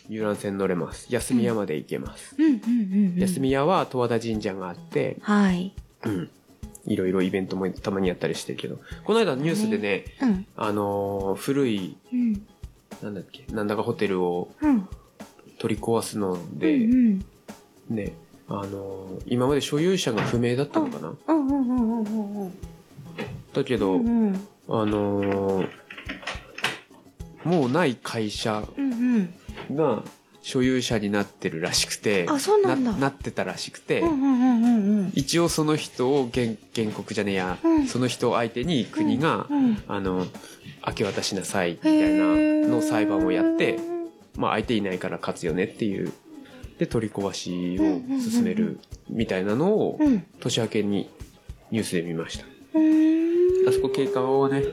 [0.09, 1.07] 遊覧船乗れます。
[1.11, 2.35] 休み屋まで行けます。
[2.38, 3.18] うんうんうんうん。
[3.18, 5.72] 休み屋は十和田神社があって、はい。
[6.05, 6.31] うん。
[6.85, 10.46] いろいろイベントもたまにやったりしてるけど、この間ニュースでね、うん。
[10.57, 12.33] あのー古い、うん。
[13.03, 14.88] なんだっけ、なんだかホテルをうん。
[15.59, 17.25] 取り壊すのうで、ん
[17.88, 18.14] ね、
[18.48, 21.46] あのー今まで所有者が不明だったのかなうん。
[21.46, 22.53] うんうんうんうんうん。
[23.53, 24.46] だけど、うんうん。
[24.68, 25.68] あのー
[27.44, 28.92] もうない会社うん
[29.70, 29.77] うん。
[29.77, 30.03] が
[30.42, 35.12] 所有者になってるらしくて、あそうなんだなってたらしくて、うんうんうんうんうん。
[35.14, 40.27] 一応その人を原原告じゃねえや、うんその人を相手に国が、うんあの、
[40.87, 42.25] 明け渡しなさいみたいな
[42.68, 43.79] の裁判をやって、
[44.37, 46.12] まあ相手いないから勝つよねっていう。
[46.79, 50.25] で、取り壊しを進めるみたいなのをうん。
[50.40, 51.09] 年明けに
[51.72, 52.44] ニュースで見ました。
[52.75, 53.12] うん。
[53.68, 54.64] あそこ景観をね、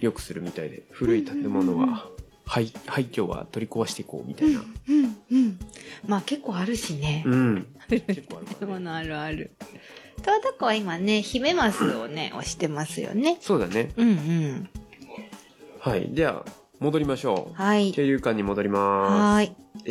[0.00, 2.08] 良くするみたいで、古い建物は、
[2.46, 4.60] 廃廃墟は取り壊していこうみたいな。
[4.60, 5.58] うんうん。
[6.06, 7.24] まあ結構あるしね。
[7.26, 7.66] うん。
[7.88, 9.56] 結構あるねものあるある。
[10.22, 13.38] 十和田湖は今ね、ヒメマスをね、押してますよね。
[13.40, 13.90] そうだね。
[13.96, 14.68] うんうん。
[15.80, 16.10] はい。
[16.10, 16.44] では、
[16.80, 17.54] 戻りましょう。
[17.54, 17.92] はい。
[17.92, 19.46] 渓流館に戻りまはーい。
[19.46, 19.52] す。
[19.86, 19.90] え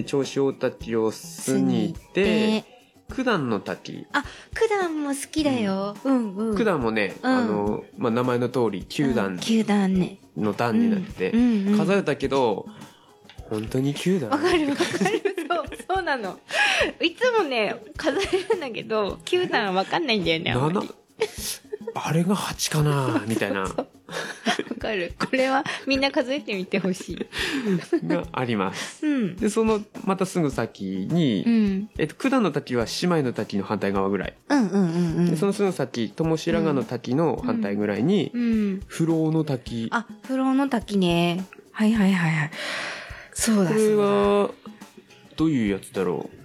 [0.00, 2.64] ー、銚子大滝を過ぎて、
[3.12, 4.06] 九段の滝。
[4.12, 5.96] あ、九段も好きだよ。
[6.04, 6.56] うんうん。
[6.56, 10.18] 九段もね、うんあの、まあ、名前の通り、九段九段ね。
[10.36, 12.66] の段になってて、うんうん数えたけど、
[13.50, 14.88] 本当に九段わかるわかる。
[14.88, 16.38] そう、そうなの。
[17.00, 20.70] いつもね、数えるんだけど、九段わかんないんだよね、あ
[22.08, 23.86] あれが8かなみたいな、 わ
[24.84, 25.14] かる。
[25.18, 28.06] これはみんな数えてみてほしい。
[28.06, 29.06] があります。
[29.06, 29.36] うん。
[29.36, 31.90] で、その、またすぐ先に、うん。
[31.98, 34.34] えっと、九段の滝は姉妹の滝の反対側ぐらい。
[34.48, 35.30] うんうんうんうん。
[35.30, 38.82] で、そのすぐ先、友白髪の滝の反対ぐらいに、うん。
[38.86, 39.88] 不老の滝。
[39.90, 41.46] あ、風呂の滝ね。
[41.72, 42.50] はいはいはいはい。
[43.32, 44.02] そうだこれそうだ。
[44.04, 44.50] は、
[45.36, 46.44] どういうやつだろう？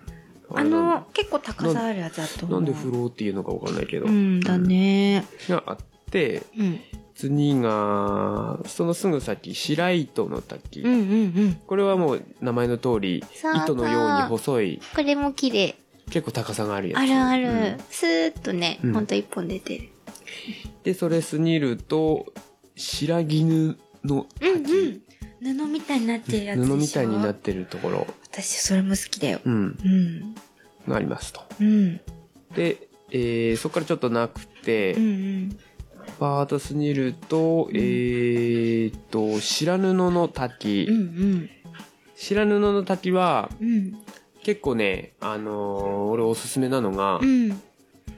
[0.55, 2.61] あの、結構高さあるやつだと思う。
[2.61, 4.07] なんで不老っていうのかわかんないけど。
[4.07, 5.23] うんだね。
[5.47, 5.77] があっ
[6.09, 6.79] て、うん。
[7.19, 10.79] 次が、そのすぐ先、白糸の滝。
[10.79, 11.03] うんうんう
[11.49, 11.61] ん。
[11.67, 15.75] これはもう名前の通り、そうそう糸のように細い、これも綺麗。
[16.09, 16.99] 結構高さがあるやつ。
[17.01, 17.47] あるある。
[17.49, 19.89] うんスーッとね、うんほんと一本出てる。
[20.83, 22.31] で、それ過ぎると、
[22.77, 25.01] 白絹のうんうん滝。。
[25.41, 29.41] 布みたいになってるやつ布みたいになってるところ、私それも好きだよ。
[29.43, 30.35] うん、うん。
[30.87, 31.41] がありますと。
[31.59, 31.97] うん。
[32.55, 35.59] で、えーそこからちょっとなくて、うんうん。
[36.19, 40.85] パート過ぎると、えーっと、白布の滝。
[40.89, 41.49] うんうん。
[42.15, 43.97] 白布の滝は、うん。
[44.43, 47.61] 結構ね、あのー俺おすすめなのが、うん。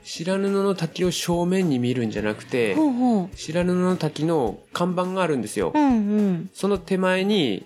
[0.04, 3.38] 白布の滝を正面に見るんじゃなくて、ほうほう。
[3.38, 5.72] 白布の滝の看板があるんですよ。
[5.76, 6.50] うんうん。
[6.54, 7.66] その手前に、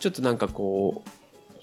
[0.00, 1.10] ちょっとなんかこう、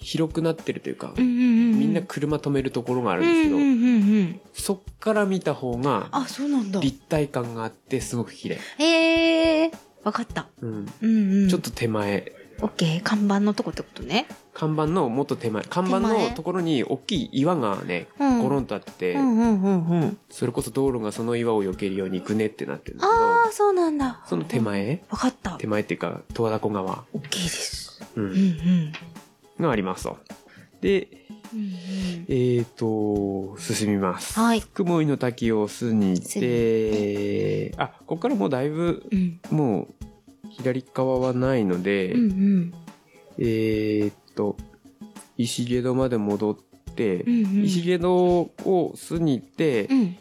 [0.04, 1.14] 広くなってるというか。
[1.16, 4.40] みんな車止めるところがあるんですけど、うんうんうんうん。
[4.52, 6.80] そっから見た方があ、そうなんだ。
[6.80, 8.58] 立体感があってすごく綺麗。
[8.78, 9.72] へえ。
[10.04, 10.46] わかった。
[10.60, 10.92] うん。
[11.02, 11.48] うんうん。
[11.48, 12.32] ちょっと手前。
[12.60, 13.02] オッケー。
[13.02, 14.26] 看板のとこってことね。
[14.52, 15.64] 看板のもっと手前。
[15.64, 20.18] 看板のところに大きい岩がね、うんゴロンとあってて、うんうんうんうん。
[20.30, 24.20] それこそ道路がその岩を避けるようにぐねってなってるんだああ、そうなんだ。
[24.24, 24.60] けど、その手。
[24.60, 25.02] 前？
[25.10, 25.66] わかった手。
[25.66, 28.02] 前っていうか、十和田湖側、オッケーです。
[28.16, 28.92] う、うんんうん。
[29.60, 30.18] がありますと。
[30.80, 31.08] で、
[31.52, 31.72] うんうん。
[32.28, 34.38] えーと、進みます。
[34.38, 34.62] はい。
[34.62, 39.40] 雲井の滝を過ぎて、あ、ここからもうだいぶ、うん。
[39.50, 40.06] もう、
[40.50, 42.74] 左側はないので、うんうん。
[43.38, 44.56] えーっと、
[45.36, 46.56] 石毛戸まで戻っ
[46.94, 47.64] て、うんうん。
[47.64, 50.16] 石毛戸を過ぎてう、ん。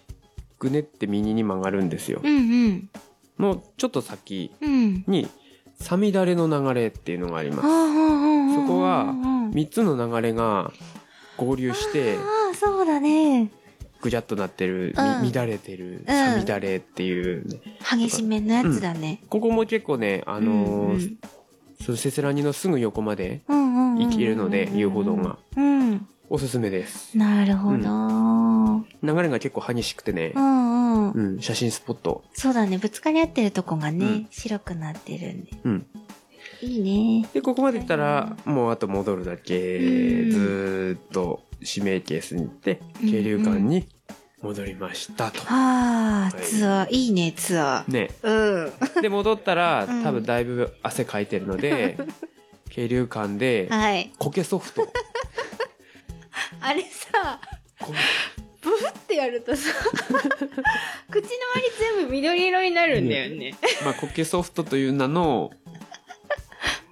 [0.60, 2.22] ぐねって右に曲がるんですよ。
[2.24, 2.89] うんうん。
[3.38, 5.04] のちょっと先うん。
[5.08, 5.28] に、
[5.76, 7.67] さみだれの流れっていうのがあります。
[8.63, 9.13] そそこは
[9.54, 10.71] 三つの流れが
[11.38, 12.19] 合流して、あ
[12.52, 13.52] あ、そうだね。
[14.02, 19.21] ぐじゃっとなってる、うんみ乱れてる、さみだれっていうね、激しめのやつだね。
[19.30, 21.17] ここも結構ね、あのーうん
[21.82, 25.38] そのせせらぎのすぐ横までうんうんうんうん行けるので、遊歩道が。
[25.58, 26.08] うん。
[26.30, 27.17] おすすめです。
[27.17, 27.76] なるほど。
[27.76, 27.80] う
[28.80, 31.12] ん流れが結構激しくてね、うん。
[31.12, 32.23] うん、写真スポット。
[32.34, 32.78] そうだね。
[32.78, 35.52] ぶつかり合ってるとこがね、うん白くなってるんで。
[35.65, 35.86] うん。
[36.63, 37.28] いいね。
[37.34, 43.88] で、ここまで行ったら、もうあと戻るだけ、うんずーっと指名ケースに行って、うん渓流館に
[44.41, 45.41] 戻りましたと。
[45.47, 46.89] ああ、はいツアー。
[46.89, 48.10] いいね、ツアね。
[48.21, 48.73] ー。
[48.95, 49.02] うん。
[49.02, 51.97] で、戻ったら、 うん多分だいぶ汗かいてるので、
[52.69, 54.12] 渓流館で、はい。
[54.17, 54.88] 苔ソフト。
[56.62, 57.39] あれさ、
[57.80, 57.93] こ
[58.62, 61.28] ブフってやるとさ、 口の周り
[61.97, 63.56] 全部緑色になるんだよね。
[63.84, 65.52] まあ、苔ソフトという名の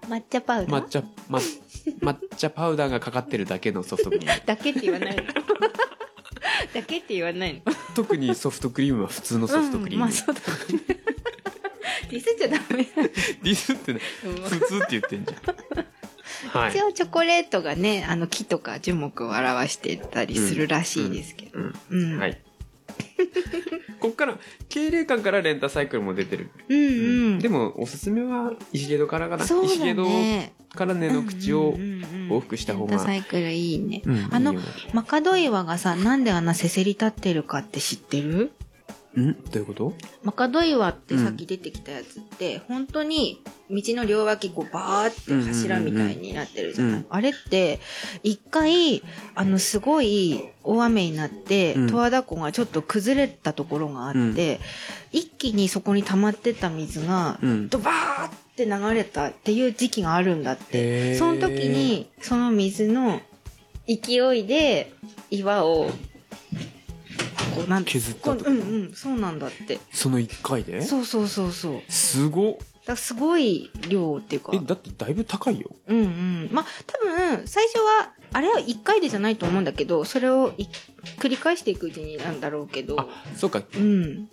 [0.08, 0.84] 抹茶パウダー？
[0.84, 1.40] 抹茶、ま、
[2.02, 4.42] 抹茶パウダーがかかってるだけのソフトクリーム。
[4.46, 5.24] だけって言わないの？
[6.74, 7.74] だけって言わないの？
[7.96, 10.06] 特にソフトクリームは普通のソフトクリーム。
[10.06, 11.02] うんまあそうだね。
[12.10, 12.84] ディスっちゃダメ。
[12.84, 14.02] ディスってね、
[14.50, 16.60] 普通って言ってんじゃん。
[16.60, 16.82] はい一。
[16.84, 21.60] 応チョコレートがね、あの木とか樹木を表してたりするらしいですけど。
[21.60, 21.74] うん。
[21.90, 22.20] うん。
[22.20, 22.42] はい。
[24.02, 24.38] こっから、
[24.68, 26.50] 経霊館からレンタサイクルも出てる。
[26.68, 26.90] うんう
[27.36, 27.40] ん。
[27.40, 29.46] でも、おすすめは石毛戸からかな。
[29.46, 30.54] そうだ石毛戸ね。
[30.74, 34.02] から根の口をうんうんうん往復した方がレンタサイクルいいね。
[34.06, 34.56] うんあの
[34.94, 38.52] マカド岩がさ、なんであんなせせり立ってるかって知ってる？
[39.20, 39.34] ん？
[39.34, 39.94] どういうこと？
[40.24, 47.80] マカド岩ってさっき出てきたやつって、本当に道の両脇こうバーって柱みたいになってるじゃない、うんうんあれって、
[48.24, 49.04] 一回、
[49.36, 51.88] あの、すごい大雨になって、うん。
[51.88, 54.60] 十和田湖がちょっと崩れたところがあって、うん。
[55.12, 57.70] 一気にそこに溜まってた水が、うん。
[57.70, 60.64] ドバーっって流れたっていう時期があるんだって。
[60.74, 61.18] へー。
[61.18, 63.22] その時に、その水の
[63.88, 64.94] 勢いで
[65.30, 65.90] 岩を、
[67.56, 69.80] こうなん削ったとこううんうん、そうなんだって。
[69.92, 70.82] その1回で？
[70.82, 71.74] そうそうそうそう。
[71.76, 74.52] だかすごっらすごい量っていうか。
[74.54, 76.50] えだってだいぶ高いようんうん。
[76.52, 80.68] まあ、多分、最初は、あれは1回でじゃないと思うんだけど、それをい
[81.20, 83.00] 繰り返していくうちになんだろうけど。
[83.00, 84.30] あそうかうん。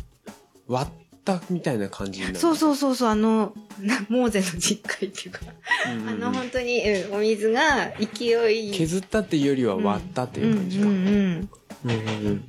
[0.66, 5.40] 割ったみたいな感じになるそうそうそうそう、あの、なモーゼの実会っていうか、
[5.86, 8.72] あの本当に、うん、お水が勢い。
[8.72, 11.50] 削ったっていうよりは割ったっていう感じか、うんうんうん。
[11.84, 12.44] うんうんうん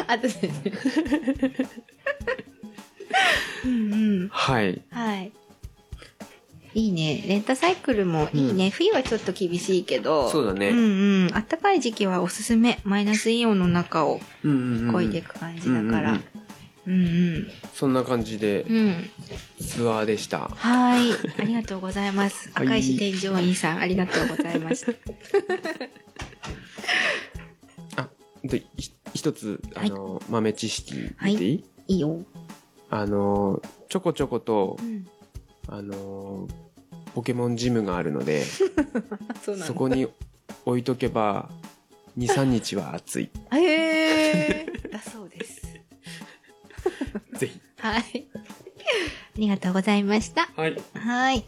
[0.06, 0.50] あとですね。
[3.64, 4.28] うんうん。
[4.28, 5.32] はいはい。
[6.74, 7.24] いいね。
[7.28, 8.70] レンタサイクルもいいね。
[8.70, 10.28] 冬はちょっと厳しいけど。
[10.28, 10.80] そうだねうんう
[11.26, 11.28] ん。
[11.28, 12.80] 暖かい時期はおすすめ。
[12.84, 16.12] マイナスイオンの中をうんうんうん漕いでいく感じだから。
[16.12, 16.24] うん
[16.86, 16.98] うんう
[17.38, 17.48] ん。
[17.72, 19.10] そんな感じでうん。
[19.60, 21.12] ツアーでしたはい。
[21.40, 22.50] ありがとうございます。
[22.54, 24.92] はい赤石天井院さん、ありがとうございました。
[28.02, 28.08] あ
[28.42, 32.22] でひ一つあの、豆知識言っていい、いいよ。
[32.90, 35.06] あのちょこちょことうん。
[35.66, 36.46] あの
[37.14, 38.44] ポケモンジムがあるので
[39.42, 40.06] そうそこに
[40.66, 41.48] 置いとけば
[42.18, 44.90] 23日は暑い へー。
[44.90, 45.62] だそうです。
[47.38, 48.28] ぜひはい。
[48.34, 48.38] あ
[49.36, 50.50] りがとうございました。
[50.54, 51.44] はいはい。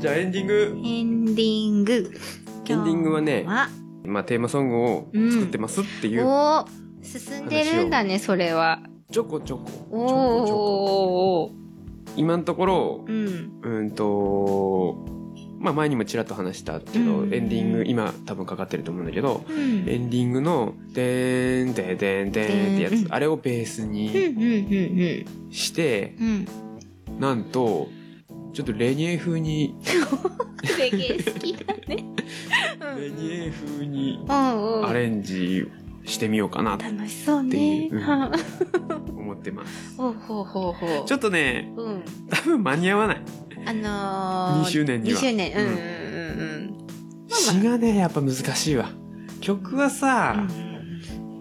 [0.00, 1.92] じゃあエンディングエンディング。
[2.70, 3.44] エンディングはね
[4.04, 6.66] まあテーマソングを作ってますっていう、おー
[7.02, 8.80] 進んでるんだね、それは。
[9.10, 12.20] ちょこちょこちょこちょこおー。
[12.20, 13.60] 今のところうん。
[13.62, 15.04] うんと
[15.58, 19.88] まあ前にもちらっと話したけど、うんエンディング今多分かかってると思うんだけど、うん。
[19.88, 26.46] エンディングの「でーんでーでーんでーん」ってやつ、うんあれをベースうん、にうん、して、うん。
[27.08, 27.20] うん。
[27.20, 27.88] なんと
[28.52, 29.74] ちょっとレニエ風に
[30.78, 32.04] レゲエ好きだね。
[32.98, 34.86] レニエ風にうんうん。
[34.88, 35.68] アレンジ
[36.04, 37.88] してみようかなと楽しそうってねい。
[37.88, 38.32] ううんは
[39.16, 39.96] 思ってます。
[39.96, 41.06] ほうほうほうほう。
[41.06, 42.02] ちょっとねうん。
[42.30, 43.22] 多分間に合わない
[43.66, 45.52] あのー、2周年には2周年。
[45.52, 45.78] うんうんうん
[47.60, 48.90] うがねやっぱ難しいわ
[49.40, 50.46] 曲はさ、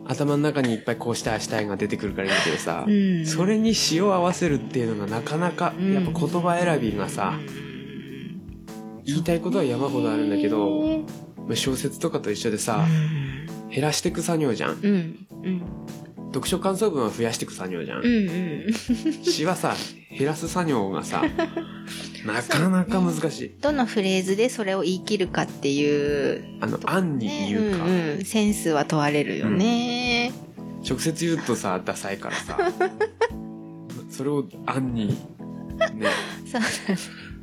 [0.08, 3.20] 頭の中にいっぱいこうしたいしたいが出てくるからいいけどさ、うん。
[3.20, 3.26] うん。
[3.26, 7.40] それに詩を合わせるっていうのがなかなか、うんやっぱ言葉選びがさ、
[9.06, 11.06] 言いたいことは山ほどあるんだけど、うん。
[11.38, 12.86] まあ小説とかと一緒でさ、
[13.70, 14.80] 減らしていく作業じゃん。
[14.82, 15.28] うん。
[16.28, 16.34] うん。
[16.34, 18.00] 読書感想文は増やしていく作業じゃん。
[18.00, 19.24] うんうん。
[19.24, 19.76] 詩はさ、
[20.10, 21.24] 減らす作業がさ、
[22.26, 23.52] なかなか難しい。
[23.62, 30.32] どのフレーズでそれを言い切るかっていう、あの、案に言うか、んうん、センスは問われるよね。
[30.88, 32.58] 直接言うとさ、ダサいからさ、
[34.10, 36.08] それを案に、ね、
[36.46, 36.62] そう。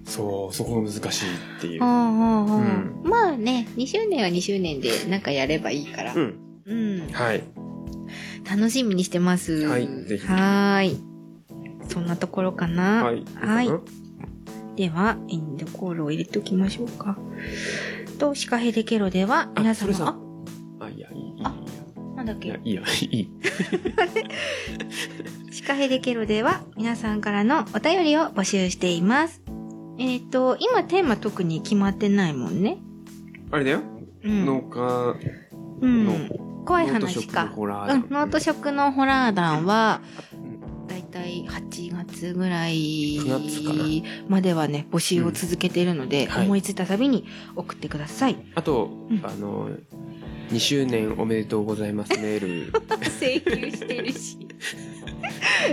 [0.04, 1.86] そう、そこが難しいっていうう。
[1.86, 6.14] んうんうんうまあね、2周年は2周年でなんかやればいいから。
[6.14, 6.34] うん。
[6.66, 7.08] うん。
[7.12, 7.42] はい。
[8.48, 9.66] 楽しみにしてます。
[9.66, 10.98] はいぜひはーい。
[11.88, 13.04] そんなところかな。
[13.04, 13.24] はい。
[13.34, 13.68] はい
[14.76, 17.16] では、エンドコールを入れておきましょうか。
[18.18, 20.16] と、シカヘデケロでは、皆様、さ、
[20.80, 21.32] あ、いや、いい。
[21.44, 21.54] あ、
[22.16, 22.48] なんだっけ？
[22.48, 22.84] いや、いいや、い
[23.20, 23.30] い。
[25.52, 29.42] シカヘデケロでは皆さんからのお便りを募集しています。
[29.98, 32.78] えっ、と、今テーマ特に決まってないもんね。
[33.52, 33.80] あれだよ。
[34.24, 34.44] うん。
[34.44, 35.16] 農家
[35.82, 36.12] うんの、
[36.64, 37.44] 怖い話か。
[37.44, 40.00] うん、農と食のホラー談は
[40.32, 43.84] うん、だいたい8月ぐらい9月かな
[44.28, 48.36] まではね、募集を続けているので、うんはい思いついたたびに送ってください。
[48.54, 49.70] あとうん、あの、
[50.50, 52.72] 2周年おめでとうございますメール。
[53.20, 54.38] 請求してるし。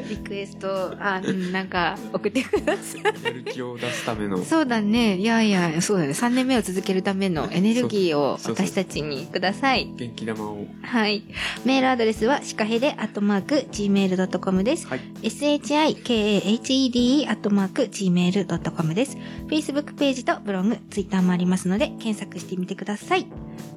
[0.09, 3.03] リクエスト、あ、うんなんか送ってください。
[3.03, 4.43] やる気を出すための。
[4.43, 5.17] そうだね。
[5.17, 6.11] いやいや、そうだね。
[6.11, 9.91] 3年目を続けるためのエネルギーをそうそう私たちにください。
[9.95, 10.65] 元気玉を。
[10.81, 11.23] はい。
[11.65, 14.87] メールアドレスは、シカヘデアットマーク、gmail.com です。
[14.87, 14.99] はい。
[15.21, 19.17] shikahede アットマーク、gmail.com です。
[19.47, 23.27] Facebook ページとブログ、Twitter もありますので、検索してみてください。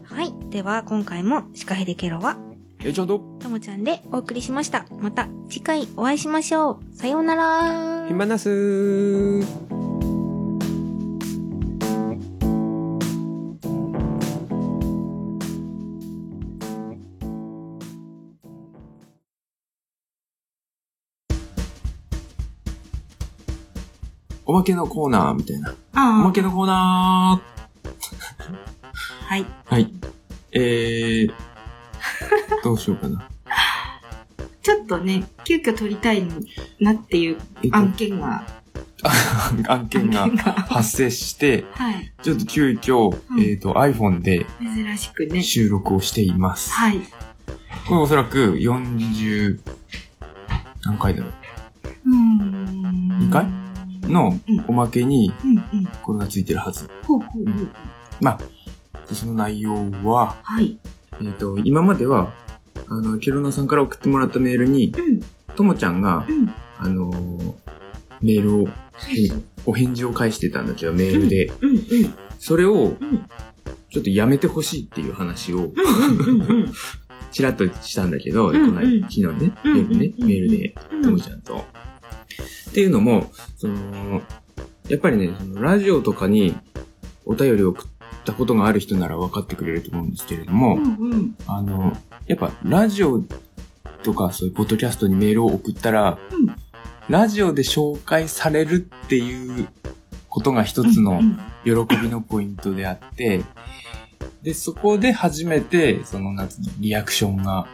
[0.04, 0.32] はい。
[0.50, 2.36] では、今回もシカヘデケロは、
[2.86, 4.84] えいちゃんと、ともちゃんでお送りしました。
[5.00, 6.96] また次回お会いしましょう。
[6.96, 8.06] さようなら。
[8.06, 9.46] ひまなすー。
[24.46, 25.70] おまけのコーナーみたいな。
[25.70, 27.40] おあまけのコーナ
[29.26, 29.42] はい。
[29.42, 29.90] ーはい。
[30.52, 31.53] えー、
[32.62, 33.28] どうしようかな。
[34.62, 36.26] ちょっとね、急遽撮りたい
[36.80, 38.46] なっていうえっと案件が、
[39.68, 42.12] 案件が発生して、はい。
[42.22, 45.42] ちょっと急遽、うんえっ、と iPhone で珍しくね。
[45.42, 46.72] 収録をしています。
[46.72, 47.00] はい。
[47.86, 49.60] これおそらく40、
[50.86, 51.28] 何回だろ
[52.06, 53.18] うーん。
[53.20, 55.86] 二回うのうんおまけにうんうん。
[56.02, 56.88] これがついてるはず。
[57.02, 57.68] ほうほうほう。
[58.20, 58.38] まあ、
[59.06, 60.78] でその内容は、はい。
[61.22, 62.32] えっ、と、今までは、
[62.88, 65.20] あの、ケロナさんから送ってもらったメールに、うん。
[65.54, 66.54] ともちゃんがう、ん。
[66.78, 67.54] あのー
[68.20, 68.68] メールを、
[69.66, 71.50] お返事を返してたんだけど、メールで。
[72.38, 73.28] それを、うん。
[73.90, 75.72] ちょっとやめてほしいっていう話を。
[77.30, 81.64] ちらっとしたんだけど、この間昨日ね、うん夜ね、うんメールで、うんともちゃんと。
[82.70, 84.22] っていうのも、その、
[84.88, 86.56] やっぱりね、そのラジオとかに
[87.24, 87.88] お便りを送っ
[88.24, 91.36] たことがある人なら分かってくれると思うんですけれども、うん。
[91.46, 91.96] あの、
[92.26, 93.22] やっぱラジオ
[94.02, 96.64] とかそういうポッドキャストにメールを送ったら、うん
[97.08, 99.68] ラジオで紹介されるっていう
[100.30, 101.20] ことが一つの
[101.64, 103.42] 喜びのポイントであって、
[104.42, 107.66] で、そこで初めて、その、なんつうの、リアクションが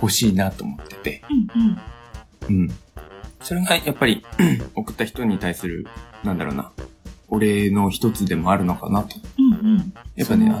[0.00, 1.22] 欲しいなと思ってて、
[2.48, 2.56] うん。
[2.56, 2.70] うん。
[3.42, 4.24] それがやっぱり、
[4.74, 5.86] 送った人に対する、
[6.22, 6.70] なんだろうな、
[7.28, 9.16] お礼の一つでもあるのかなと。
[9.60, 9.66] うん。
[9.66, 9.92] うん。
[10.16, 10.60] やっぱね、あ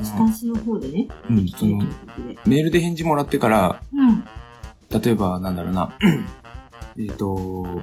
[1.28, 1.82] うん、その、
[2.46, 4.24] メールで返事もらってから、うん。
[5.00, 5.94] 例えば、なんだろうな、
[6.98, 7.82] えっと、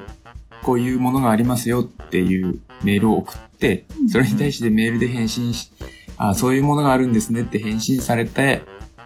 [0.64, 5.72] こういうものがありますよっていうメールを送ってう、んそれに対してメールで返信し、
[6.18, 8.62] あ、そういうものがあるんですねって返信されて、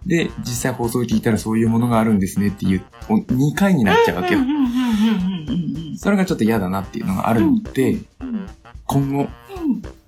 [0.06, 4.48] で、実際放送を聞いたらそういうものがあるんですねっていう、2回になっちゃうわけようん。
[4.48, 4.56] うん。
[4.56, 4.64] うん。
[4.64, 5.92] うん。
[5.92, 5.98] うん。
[5.98, 8.48] それがちょっと嫌だなっていうのがあるので、うん。
[8.86, 9.28] 今後、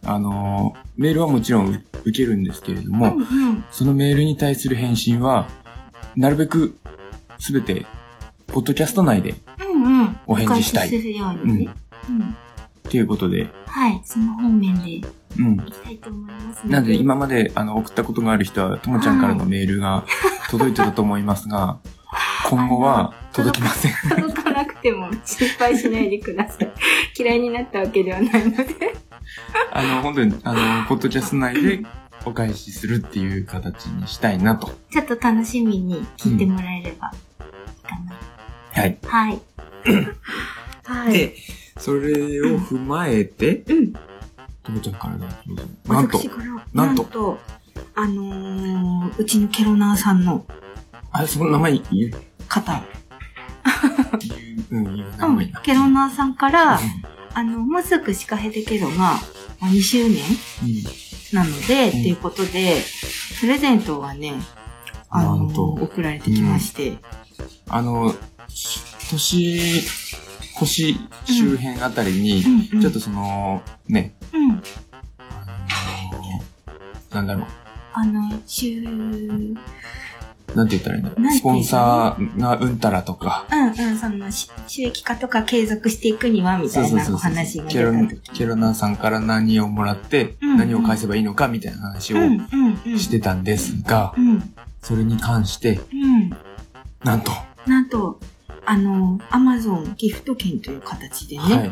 [0.05, 3.63] あのーメールはもちろんう受けるんですけれども、うん。
[3.71, 5.47] そのメールに対する返信は、
[6.15, 6.77] なるべく
[7.39, 7.85] すべて、
[8.47, 10.01] ポッドキャスト内でうん。
[10.01, 10.17] うん。
[10.27, 11.73] お返事したいうにね。
[12.09, 12.21] うん。
[12.21, 14.01] っていうことで、はい。
[14.05, 15.05] その方面でい
[15.39, 15.57] うん。
[15.57, 20.05] きたいと思いますなんで今まであの送ったことがある人は、ともちゃんからのメールが
[20.51, 21.79] 届いてたと思いますが、
[22.53, 23.93] 今後は届きません。
[24.09, 26.71] 届かなくても心配しないでください。
[27.17, 28.93] 嫌いになったわけではないので。
[29.73, 31.83] あの、本当に、あの、ポッドキャスト内で
[32.25, 34.71] お返しするっていう形にしたいなと。
[34.91, 37.17] ちょっと楽しみに聞いてもらえればい
[37.79, 38.81] いかな。
[38.81, 38.97] はい。
[39.03, 39.41] はい。
[40.85, 41.13] はい。
[41.13, 41.35] で、
[41.79, 42.11] それ
[42.53, 43.93] を踏まえて、うん。
[44.61, 46.19] ともちゃんからだどうぞなんと
[46.73, 47.39] ななんんとと、
[47.95, 50.45] あのー、うちのケロナーさんの
[51.13, 52.11] あ、その名前言う、
[52.53, 52.83] 方、
[54.69, 55.05] う、ん、
[55.63, 56.35] ケロナーさん。
[56.35, 56.79] から、
[57.33, 59.19] あの、もうすぐシカヘデケロがまあ
[59.65, 60.21] 2周年。
[61.33, 61.89] なので、ん。
[61.89, 62.77] っていうことで、
[63.39, 64.35] プレゼントがね、
[65.09, 65.53] あのなん。
[65.53, 66.97] と送られてきまして、
[67.69, 68.13] あの、
[69.09, 69.81] 年、
[70.55, 70.95] 腰
[71.25, 72.43] 周辺あたりに、
[72.79, 74.51] ちょっとその、ね、うん。
[74.51, 74.61] あ
[77.15, 77.27] のなん。
[77.27, 77.47] だろう。
[77.93, 78.83] あの、週、
[80.55, 81.31] なんて言ったらいいの？
[81.31, 83.47] スポンサーがうんたらとか。
[83.51, 92.99] うん、その、し収益化とか継続していくには、みたいなお話が出ケロた時ケロナーさんから何をもらって、うんうん何を返せばいいのかみたいな話をうん、うん、うん。
[92.99, 96.29] してたんですがう、ん、それに関して、うん。
[97.03, 97.31] なんと、
[97.65, 98.19] なんと、
[98.65, 101.71] あの、アマゾンギフト券という形でね、はい、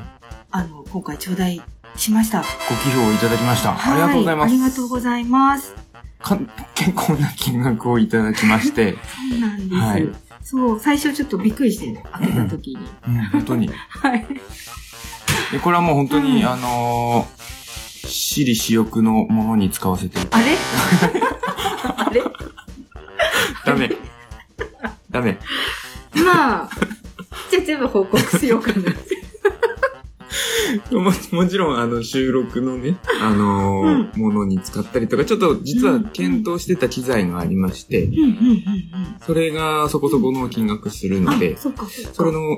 [0.49, 1.61] あの、今回頂戴
[1.95, 2.39] しました。
[2.39, 2.45] ご
[2.84, 3.72] 寄付をいただきました。
[3.72, 4.51] ありがとうございます。
[4.51, 5.80] はありがとうございます。
[6.22, 6.38] か
[6.76, 9.82] 結構な金額をいただきまして、そうなんです。
[9.82, 10.09] はい
[10.43, 12.78] そう、最初ちょっとびっくりして、開けた時に。
[13.07, 13.69] うん、本当に。
[13.89, 14.28] はい。
[15.51, 17.41] でこれはもう本当に、うんあのー
[18.03, 20.57] 私利私欲のものに使わせて、あれ？
[21.95, 22.24] あれ？
[23.65, 23.91] ダメ。
[25.09, 25.38] ダメ。
[26.26, 26.69] まあ、
[27.49, 28.91] じゃあ全部報告しようかな。
[30.99, 38.61] ももちろん、あの、収録のね、あのーものに使ったりとか、ちょっと実は検討してた機材がありまして、うんうんうん
[39.25, 42.13] それがそこそこの金額するので、そそ。
[42.13, 42.57] それの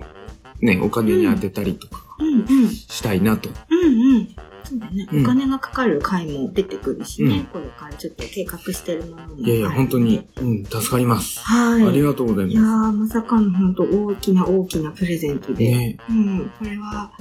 [0.61, 2.69] ね、お金に当てたりとかうんうん。
[2.69, 3.49] したいなと。
[3.69, 4.27] うんうん。
[4.63, 5.07] そうだね。
[5.11, 9.35] うんお金がかかる回も出てくるしね、うんこれからちょっと計画してるものも。
[9.37, 11.39] いやいや、本当に。、うん、助かります。
[11.41, 11.85] はい。
[11.85, 15.55] ありがとうございいやまさかの本当大きな大きなプレゼントす。
[15.55, 15.69] で。
[15.69, 17.11] ねうん、これは、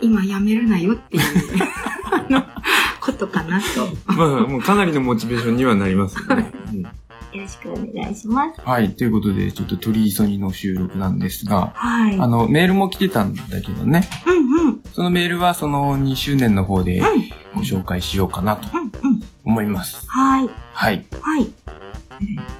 [0.00, 1.22] 今やめるなよっていう、
[3.00, 3.66] ことかなと。
[4.12, 6.52] まあ、もうかなりのモチベーションにはなりますよね。
[6.72, 6.86] うん
[7.32, 8.60] よろしくお願いします。
[8.60, 8.94] はい。
[8.94, 12.20] ということで、ちょっと鳥磯にの収録なんですが、はい。
[12.20, 14.06] あの、メールも来てたんだけどね。
[14.26, 14.82] うんうん。
[14.92, 17.06] そのメールはその2周年の方でうん。
[17.54, 19.22] ご紹介しようかなとうんうん。
[19.44, 20.04] 思います。
[20.08, 20.50] はい。
[20.74, 21.06] はい。
[21.22, 21.50] はい。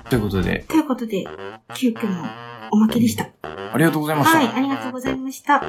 [0.08, 0.64] ということで。
[0.68, 1.26] ということで、
[1.74, 2.24] 急遽の
[2.70, 3.28] おまけでした。
[3.42, 4.38] ありがとうございました。
[4.38, 5.60] はい、ありがとうございました。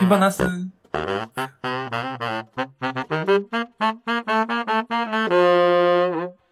[0.00, 0.42] 手放す。
[4.88, 6.45] Thank you.